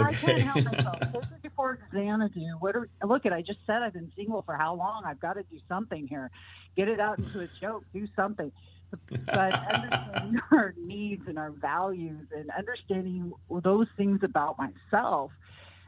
[0.00, 0.08] okay.
[0.08, 0.98] I can't help myself.
[1.12, 2.56] This is before Xanadu.
[2.58, 3.32] What are, look at?
[3.32, 5.04] I just said I've been single for how long?
[5.06, 6.30] I've got to do something here.
[6.76, 7.84] Get it out into a joke.
[7.92, 8.50] Do something.
[9.26, 15.32] But understanding our needs and our values and understanding those things about myself.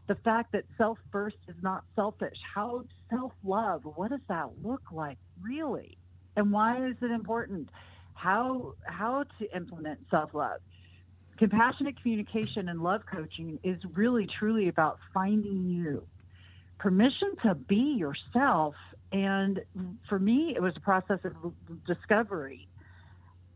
[0.07, 2.39] The fact that self first is not selfish.
[2.55, 3.83] How self love?
[3.85, 5.99] What does that look like, really?
[6.37, 7.71] And why is it important?
[8.15, 10.61] How how to implement self love?
[11.39, 16.07] Compassionate communication and love coaching is really truly about finding you,
[16.79, 18.75] permission to be yourself.
[19.13, 19.63] And
[20.09, 21.53] for me, it was a process of
[21.87, 22.69] discovery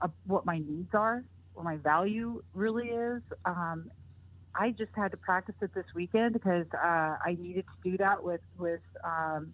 [0.02, 1.24] of what my needs are,
[1.54, 3.22] what my value really is.
[3.44, 3.90] Um,
[4.54, 8.22] I just had to practice it this weekend because uh, I needed to do that
[8.22, 9.52] with with um,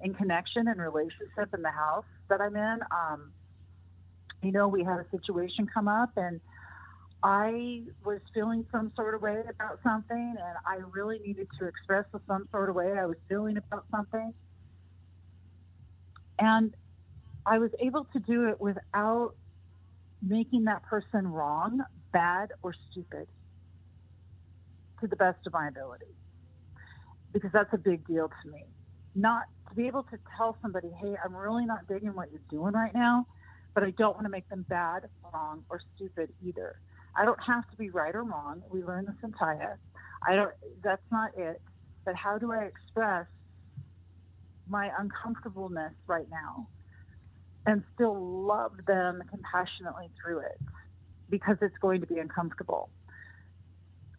[0.00, 2.78] in connection and relationship in the house that I'm in.
[2.90, 3.32] Um,
[4.42, 6.40] you know, we had a situation come up and
[7.22, 12.04] I was feeling some sort of way about something and I really needed to express
[12.26, 14.32] some sort of way I was feeling about something.
[16.38, 16.74] And
[17.44, 19.34] I was able to do it without
[20.22, 21.80] making that person wrong,
[22.12, 23.26] bad, or stupid
[25.00, 26.06] to the best of my ability.
[27.32, 28.64] Because that's a big deal to me.
[29.14, 32.72] Not to be able to tell somebody, hey, I'm really not digging what you're doing
[32.72, 33.26] right now,
[33.74, 36.76] but I don't want to make them bad, wrong, or stupid either.
[37.16, 38.62] I don't have to be right or wrong.
[38.70, 39.76] We learned this in Tya.
[40.26, 40.52] I don't.
[40.82, 41.60] That's not it.
[42.04, 43.26] But how do I express
[44.68, 46.68] my uncomfortableness right now
[47.66, 50.60] and still love them compassionately through it
[51.28, 52.90] because it's going to be uncomfortable.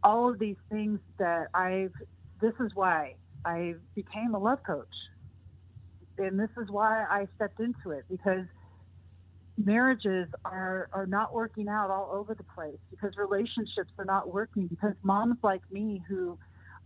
[0.04, 1.94] All of these things that I've,
[2.42, 3.16] this is why
[3.46, 4.88] I became a love coach
[6.20, 8.46] and this is why I stepped into it because
[9.58, 14.68] marriages are are not working out all over the place because relationships are not working
[14.68, 16.38] because moms like me who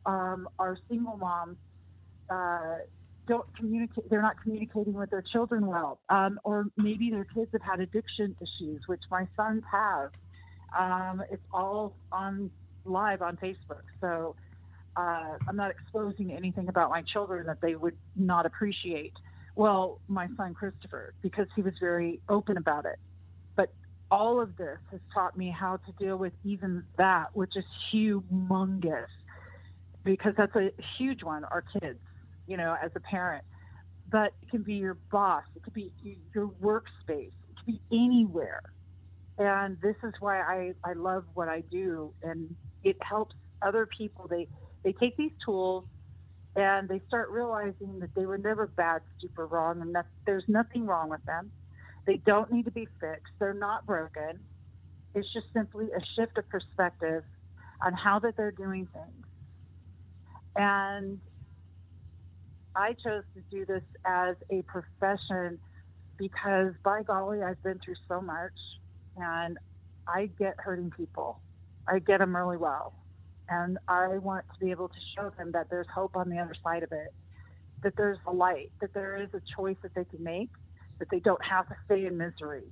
[0.05, 1.57] um, are single moms
[2.29, 2.77] uh,
[3.27, 7.61] don't communicate they're not communicating with their children well um, or maybe their kids have
[7.61, 10.11] had addiction issues which my sons have
[10.77, 12.49] um, it's all on
[12.85, 14.35] live on facebook so
[14.95, 19.13] uh, I'm not exposing anything about my children that they would not appreciate.
[19.55, 22.99] Well, my son Christopher, because he was very open about it.
[23.55, 23.73] But
[24.11, 29.07] all of this has taught me how to deal with even that, which is humongous,
[30.03, 31.99] because that's a huge one, our kids,
[32.47, 33.43] you know, as a parent.
[34.11, 35.91] But it can be your boss, it could be
[36.33, 38.61] your workspace, it could be anywhere.
[39.37, 42.13] And this is why I, I love what I do.
[42.21, 44.27] And it helps other people.
[44.27, 44.47] They,
[44.83, 45.85] they take these tools
[46.55, 50.85] and they start realizing that they were never bad, stupid, wrong, and that there's nothing
[50.85, 51.51] wrong with them.
[52.05, 53.33] They don't need to be fixed.
[53.39, 54.39] They're not broken.
[55.15, 57.23] It's just simply a shift of perspective
[57.83, 59.25] on how that they're doing things.
[60.55, 61.19] And
[62.75, 65.59] I chose to do this as a profession
[66.17, 68.51] because by golly, I've been through so much
[69.17, 69.57] and
[70.07, 71.39] I get hurting people.
[71.87, 72.93] I get them really well.
[73.49, 76.55] And I want to be able to show them that there's hope on the other
[76.63, 77.13] side of it,
[77.83, 80.49] that there's a light, that there is a choice that they can make,
[80.99, 82.63] that they don't have to stay in misery.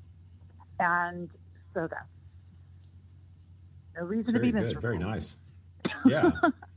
[0.79, 1.29] And
[1.73, 2.05] so that's
[3.97, 4.81] no reason very to be good, miserable.
[4.81, 5.35] Very nice.
[6.05, 6.31] Yeah.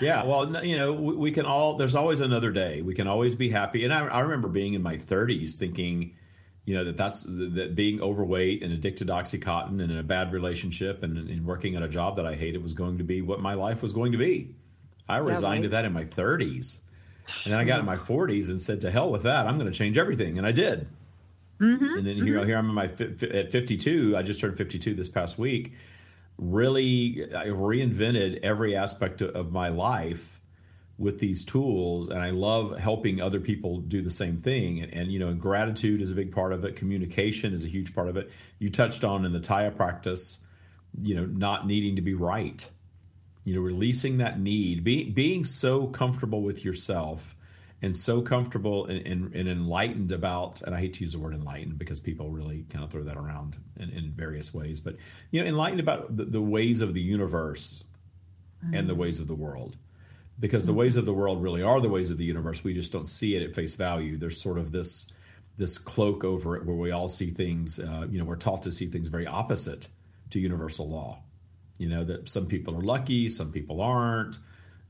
[0.00, 0.24] yeah.
[0.24, 2.82] Well, you know, we, we, can all, there's always another day.
[2.82, 3.84] We can always be happy.
[3.84, 6.14] And I, I remember being in my 30s thinking,
[6.68, 10.34] you know that that's that being overweight and addicted to oxycontin and in a bad
[10.34, 13.40] relationship and, and working at a job that I hated was going to be what
[13.40, 14.54] my life was going to be.
[15.08, 15.62] I resigned yeah, right.
[15.62, 16.80] to that in my 30s,
[17.44, 19.46] and then I got in my 40s and said, "To hell with that!
[19.46, 20.86] I'm going to change everything," and I did.
[21.58, 21.84] Mm-hmm.
[21.84, 22.26] And then mm-hmm.
[22.26, 24.14] here, here I'm in my at 52.
[24.14, 25.72] I just turned 52 this past week.
[26.38, 30.38] Really, I reinvented every aspect of my life
[30.98, 34.82] with these tools and i love helping other people do the same thing.
[34.82, 36.74] And, and, you know gratitude is a big part of it.
[36.74, 38.30] Communication is a huge part of it.
[38.58, 40.40] You touched on in the Tya practice
[41.00, 42.68] you know not needing to be right.
[43.44, 47.36] You know releasing that need being being so comfortable with yourself
[47.80, 51.34] and so comfortable and, and, and, enlightened about and i hate to use the word
[51.34, 54.96] enlightened because people really kind of throw that around in, in various ways but
[55.30, 57.84] you know enlightened about the, the ways of the universe
[58.64, 58.74] mm-hmm.
[58.74, 58.98] and the mm.
[58.98, 59.76] ways of the world
[60.40, 62.62] because the ways of the world really are the ways of the universe.
[62.62, 64.16] We just don't see it at face value.
[64.16, 65.08] There's sort of this
[65.56, 67.80] this cloak over it where we all see things.
[67.80, 69.88] Uh, you know, we're taught to see things very opposite
[70.30, 71.22] to universal law.
[71.78, 74.38] You know that some people are lucky, some people aren't.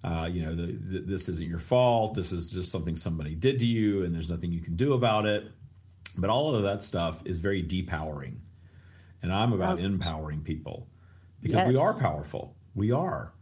[0.05, 2.15] Uh, you know, the, the, this isn't your fault.
[2.15, 5.27] This is just something somebody did to you, and there's nothing you can do about
[5.27, 5.45] it.
[6.17, 8.39] But all of that stuff is very depowering,
[9.23, 10.89] and I'm about empowering people
[11.41, 11.69] because yes.
[11.69, 12.57] we are powerful.
[12.75, 13.33] We are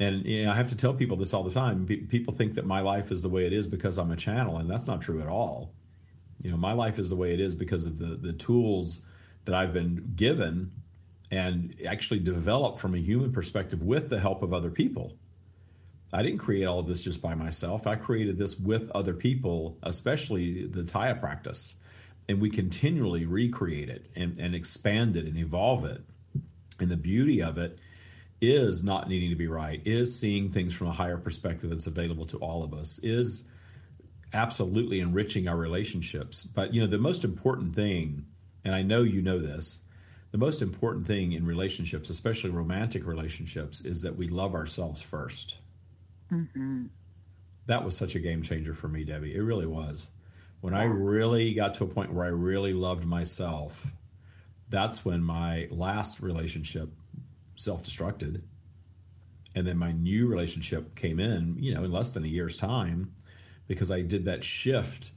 [0.00, 1.84] and you know, I have to tell people this all the time.
[1.84, 4.68] people think that my life is the way it is because I'm a channel, and
[4.68, 5.74] that's not true at all.
[6.42, 9.02] You know, my life is the way it is because of the the tools
[9.44, 10.72] that I've been given
[11.30, 15.16] and actually developed from a human perspective with the help of other people.
[16.12, 17.86] I didn't create all of this just by myself.
[17.86, 21.76] I created this with other people, especially the Tya practice.
[22.28, 26.02] And we continually recreate it and, and expand it and evolve it.
[26.80, 27.78] And the beauty of it
[28.40, 32.26] is not needing to be right, is seeing things from a higher perspective that's available
[32.26, 33.48] to all of us, is
[34.32, 36.44] absolutely enriching our relationships.
[36.44, 38.24] But you know, the most important thing,
[38.64, 39.82] and I know you know this,
[40.30, 45.56] the most important thing in relationships, especially romantic relationships, is that we love ourselves 1st
[46.30, 46.86] mm-hmm.
[47.66, 49.34] That was such a game changer for me, Debbie.
[49.34, 50.10] It really was.
[50.60, 53.92] When I really got to a point where I really loved myself,
[54.68, 56.90] that's when my last relationship
[57.56, 58.42] self destructed.
[59.54, 63.12] And then my new relationship came in, you know, in less than a year's time
[63.66, 65.10] because I did that shift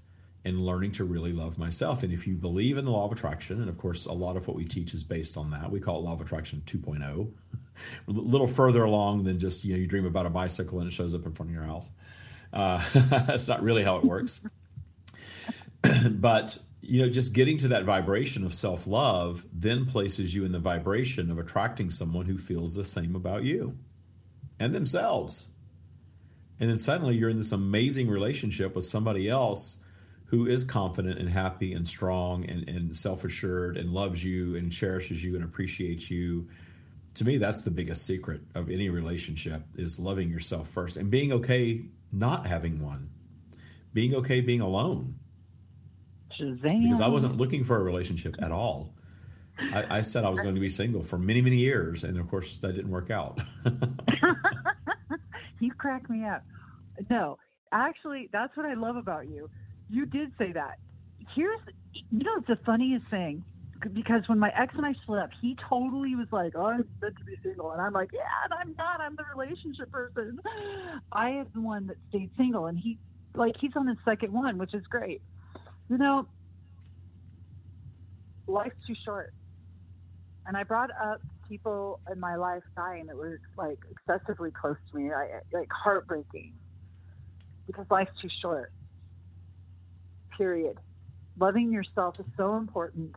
[0.46, 2.04] in learning to really love myself.
[2.04, 4.48] And if you believe in the law of attraction, and of course, a lot of
[4.48, 7.32] what we teach is based on that, we call it law of attraction 2.0,
[8.08, 10.94] a little further along than just, you know, you dream about a bicycle and it
[10.94, 11.90] shows up in front of your house.
[12.52, 12.84] Uh,
[13.28, 14.42] that's not really how it works.
[16.12, 20.52] but you know, just getting to that vibration of self love then places you in
[20.52, 23.78] the vibration of attracting someone who feels the same about you
[24.60, 25.48] and themselves.
[26.60, 29.80] And then suddenly you're in this amazing relationship with somebody else
[30.26, 34.72] who is confident and happy and strong and, and self assured and loves you and
[34.72, 36.48] cherishes you and appreciates you.
[37.16, 41.32] To me, that's the biggest secret of any relationship is loving yourself first and being
[41.32, 43.10] okay not having one,
[43.94, 45.20] being okay being alone
[46.38, 46.84] Shazam.
[46.84, 48.94] Because I wasn't looking for a relationship at all.
[49.60, 52.28] I, I, said I was going to be single for many, many years, and of
[52.28, 53.40] course that didn't work out.
[55.60, 56.44] you crack me up.
[57.10, 57.38] No,
[57.72, 59.50] actually, that's what I love about you.
[59.90, 60.80] You did say that.
[61.36, 61.60] Here's,
[61.94, 63.44] you know, it's the funniest thing
[63.92, 67.26] because when my ex and I slept, he totally was like, "Oh, I'm meant to
[67.26, 69.02] be single," and I'm like, "Yeah, and I'm not.
[69.02, 70.40] I'm the relationship person.
[71.12, 72.98] I am the one that stayed single, and he,
[73.36, 75.22] like, he's on his second one, which is great."
[75.90, 76.28] you know,
[78.48, 79.34] life's too short.
[80.46, 84.98] And I brought up people in my life dying that were like excessively close to
[84.98, 86.54] me, I, like heartbreaking,
[87.68, 88.72] because life's too short.
[90.38, 90.80] Period.
[91.40, 93.16] Loving yourself is so important.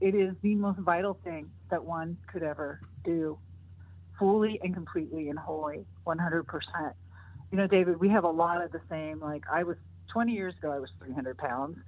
[0.00, 3.38] It is the most vital thing that one could ever do,
[4.18, 6.44] fully and completely and wholly, 100%.
[7.50, 9.20] You know, David, we have a lot of the same.
[9.20, 9.76] Like, I was
[10.12, 11.78] 20 years ago, I was 300 pounds,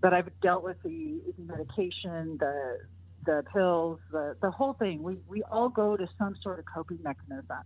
[0.00, 2.78] but I've dealt with the medication, the
[3.24, 5.02] the pills, the the whole thing.
[5.02, 7.58] We we all go to some sort of coping mechanism.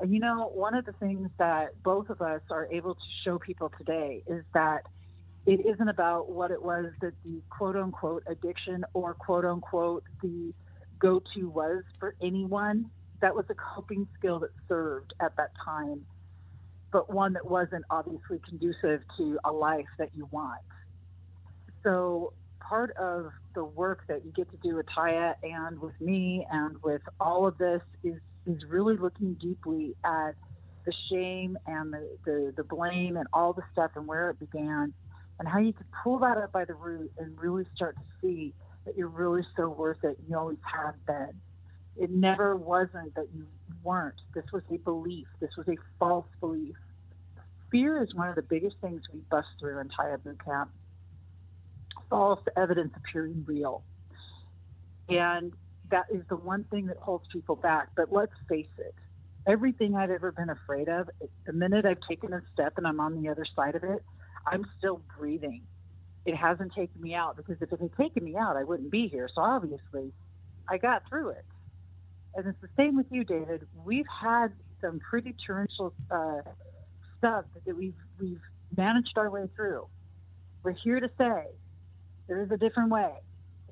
[0.00, 3.38] And you know, one of the things that both of us are able to show
[3.38, 4.84] people today is that
[5.46, 10.52] it isn't about what it was that the quote unquote addiction or quote unquote the
[10.98, 12.90] go to was for anyone.
[13.20, 16.04] That was a coping skill that served at that time
[16.94, 20.60] but one that wasn't obviously conducive to a life that you want.
[21.82, 26.46] So part of the work that you get to do with Tya and with me
[26.52, 28.14] and with all of this is
[28.46, 30.36] is really looking deeply at
[30.86, 34.92] the shame and the, the, the blame and all the stuff and where it began
[35.38, 38.54] and how you could pull that up by the root and really start to see
[38.86, 40.18] that you're really so worth it.
[40.28, 41.32] You always have been.
[41.96, 43.46] It never wasn't that you
[43.82, 44.20] weren't.
[44.34, 45.26] This was a belief.
[45.40, 46.76] This was a false belief
[47.74, 50.70] fear is one of the biggest things we bust through in Tya Boot Camp.
[52.08, 53.82] False evidence appearing real.
[55.08, 55.52] And
[55.90, 57.88] that is the one thing that holds people back.
[57.96, 58.94] But let's face it,
[59.44, 61.10] everything I've ever been afraid of,
[61.46, 64.04] the minute I've taken a step and I'm on the other side of it,
[64.46, 65.62] I'm still breathing.
[66.26, 69.08] It hasn't taken me out because if it had taken me out, I wouldn't be
[69.08, 69.28] here.
[69.34, 70.12] So obviously,
[70.68, 71.44] I got through it.
[72.34, 73.66] And it's the same with you, David.
[73.84, 76.40] We've had some pretty torrential uh,
[77.18, 78.40] stuff that we've we've
[78.76, 79.86] managed our way through.
[80.62, 81.44] We're here to say
[82.26, 83.12] there is a different way.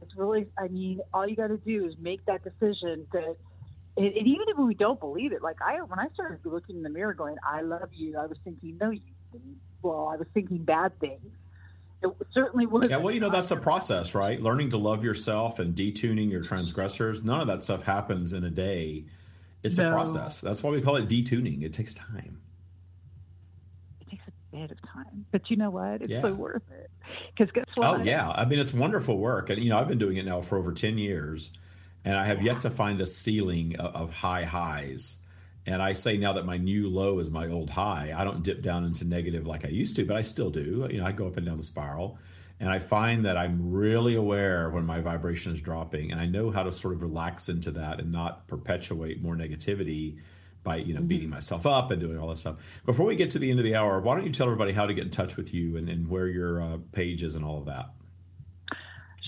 [0.02, 3.36] It's really, I mean, all you got to do is make that decision that
[3.96, 6.88] and, even if we don't believe it, like I, when I started looking in the
[6.88, 9.00] mirror, going, "I love you," I was thinking, "No, you
[9.32, 11.20] didn't." Well, I was thinking bad things.
[12.02, 12.88] It certainly was.
[12.90, 14.40] Yeah, well, you know, that's a process, right?
[14.40, 17.22] Learning to love yourself and detuning your transgressors.
[17.22, 19.04] None of that stuff happens in a day.
[19.62, 19.88] It's no.
[19.88, 20.40] a process.
[20.40, 21.62] That's why we call it detuning.
[21.62, 22.40] It takes time.
[24.00, 26.02] It takes a bit of time, but you know what?
[26.02, 26.22] It's yeah.
[26.22, 26.90] so worth it.
[27.36, 28.00] Because guess oh, what?
[28.00, 30.40] Oh yeah, I mean, it's wonderful work, and you know, I've been doing it now
[30.40, 31.50] for over ten years
[32.04, 35.16] and I have yet to find a ceiling of, of high highs.
[35.66, 38.12] And I say now that my new low is my old high.
[38.16, 40.88] I don't dip down into negative like I used to, but I still do.
[40.90, 42.18] You know, I go up and down the spiral.
[42.58, 46.52] And I find that I'm really aware when my vibration is dropping, and I know
[46.52, 50.18] how to sort of relax into that and not perpetuate more negativity
[50.62, 51.08] by you know mm-hmm.
[51.08, 52.58] beating myself up and doing all this stuff.
[52.86, 54.86] Before we get to the end of the hour, why don't you tell everybody how
[54.86, 57.58] to get in touch with you and, and where your uh, page is and all
[57.58, 57.90] of that?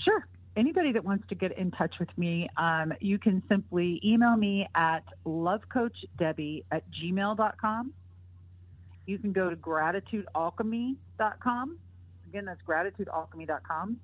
[0.05, 0.25] Sure
[0.55, 4.67] anybody that wants to get in touch with me, um, you can simply email me
[4.75, 7.93] at lovecoachdebbie at gmail.com.
[9.05, 11.77] You can go to gratitudealchemy.com.
[12.29, 13.97] Again, that's gratitudealchemy.com.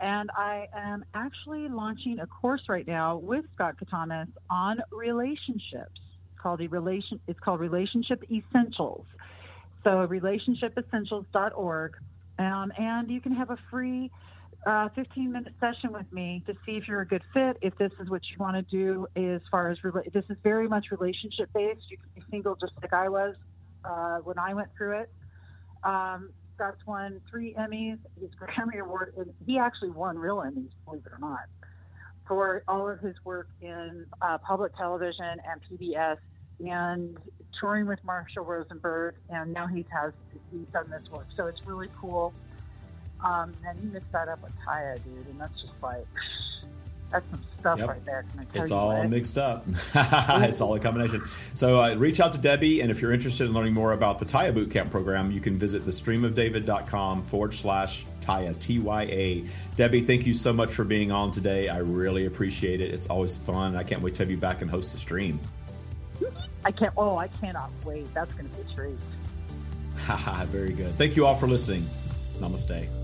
[0.00, 6.00] And I am actually launching a course right now with Scott Catamas on relationships.
[6.32, 7.20] It's called a relation.
[7.26, 9.06] It's called Relationship Essentials.
[9.82, 11.96] So relationshipessentials.org,
[12.38, 14.10] um, and you can have a free
[14.66, 17.92] uh, 15 minute session with me to see if you're a good fit, if this
[18.00, 21.50] is what you want to do as far as rela- this is very much relationship
[21.52, 21.90] based.
[21.90, 23.34] You can be single just like I was
[23.84, 25.10] uh, when I went through it.
[25.82, 31.02] Um, Scott's won three Emmys, his Grammy Award, and he actually won real Emmys, believe
[31.04, 31.46] it or not,
[32.26, 36.18] for all of his work in uh, public television and PBS
[36.64, 37.18] and
[37.58, 39.16] touring with Marshall Rosenberg.
[39.28, 40.12] And now he has
[40.52, 42.32] he's done this work, so it's really cool.
[43.24, 46.04] Um, and he mixed that up with Tya, dude, and that's just like
[47.10, 47.88] that's some stuff yep.
[47.88, 48.24] right there.
[48.54, 49.08] it's all what?
[49.08, 49.64] mixed up.
[49.94, 51.22] it's all a combination.
[51.54, 54.26] So uh, reach out to Debbie, and if you're interested in learning more about the
[54.26, 59.44] Tya Bootcamp program, you can visit thestreamofdavid.com forward slash Tya, T Y A.
[59.76, 61.68] Debbie, thank you so much for being on today.
[61.68, 62.92] I really appreciate it.
[62.92, 63.74] It's always fun.
[63.74, 65.38] I can't wait to have you back and host the stream.
[66.64, 66.92] I can't.
[66.96, 68.12] Oh, I cannot wait.
[68.12, 68.96] That's going to be a treat.
[70.48, 70.92] Very good.
[70.92, 71.82] Thank you all for listening.
[72.38, 73.03] Namaste.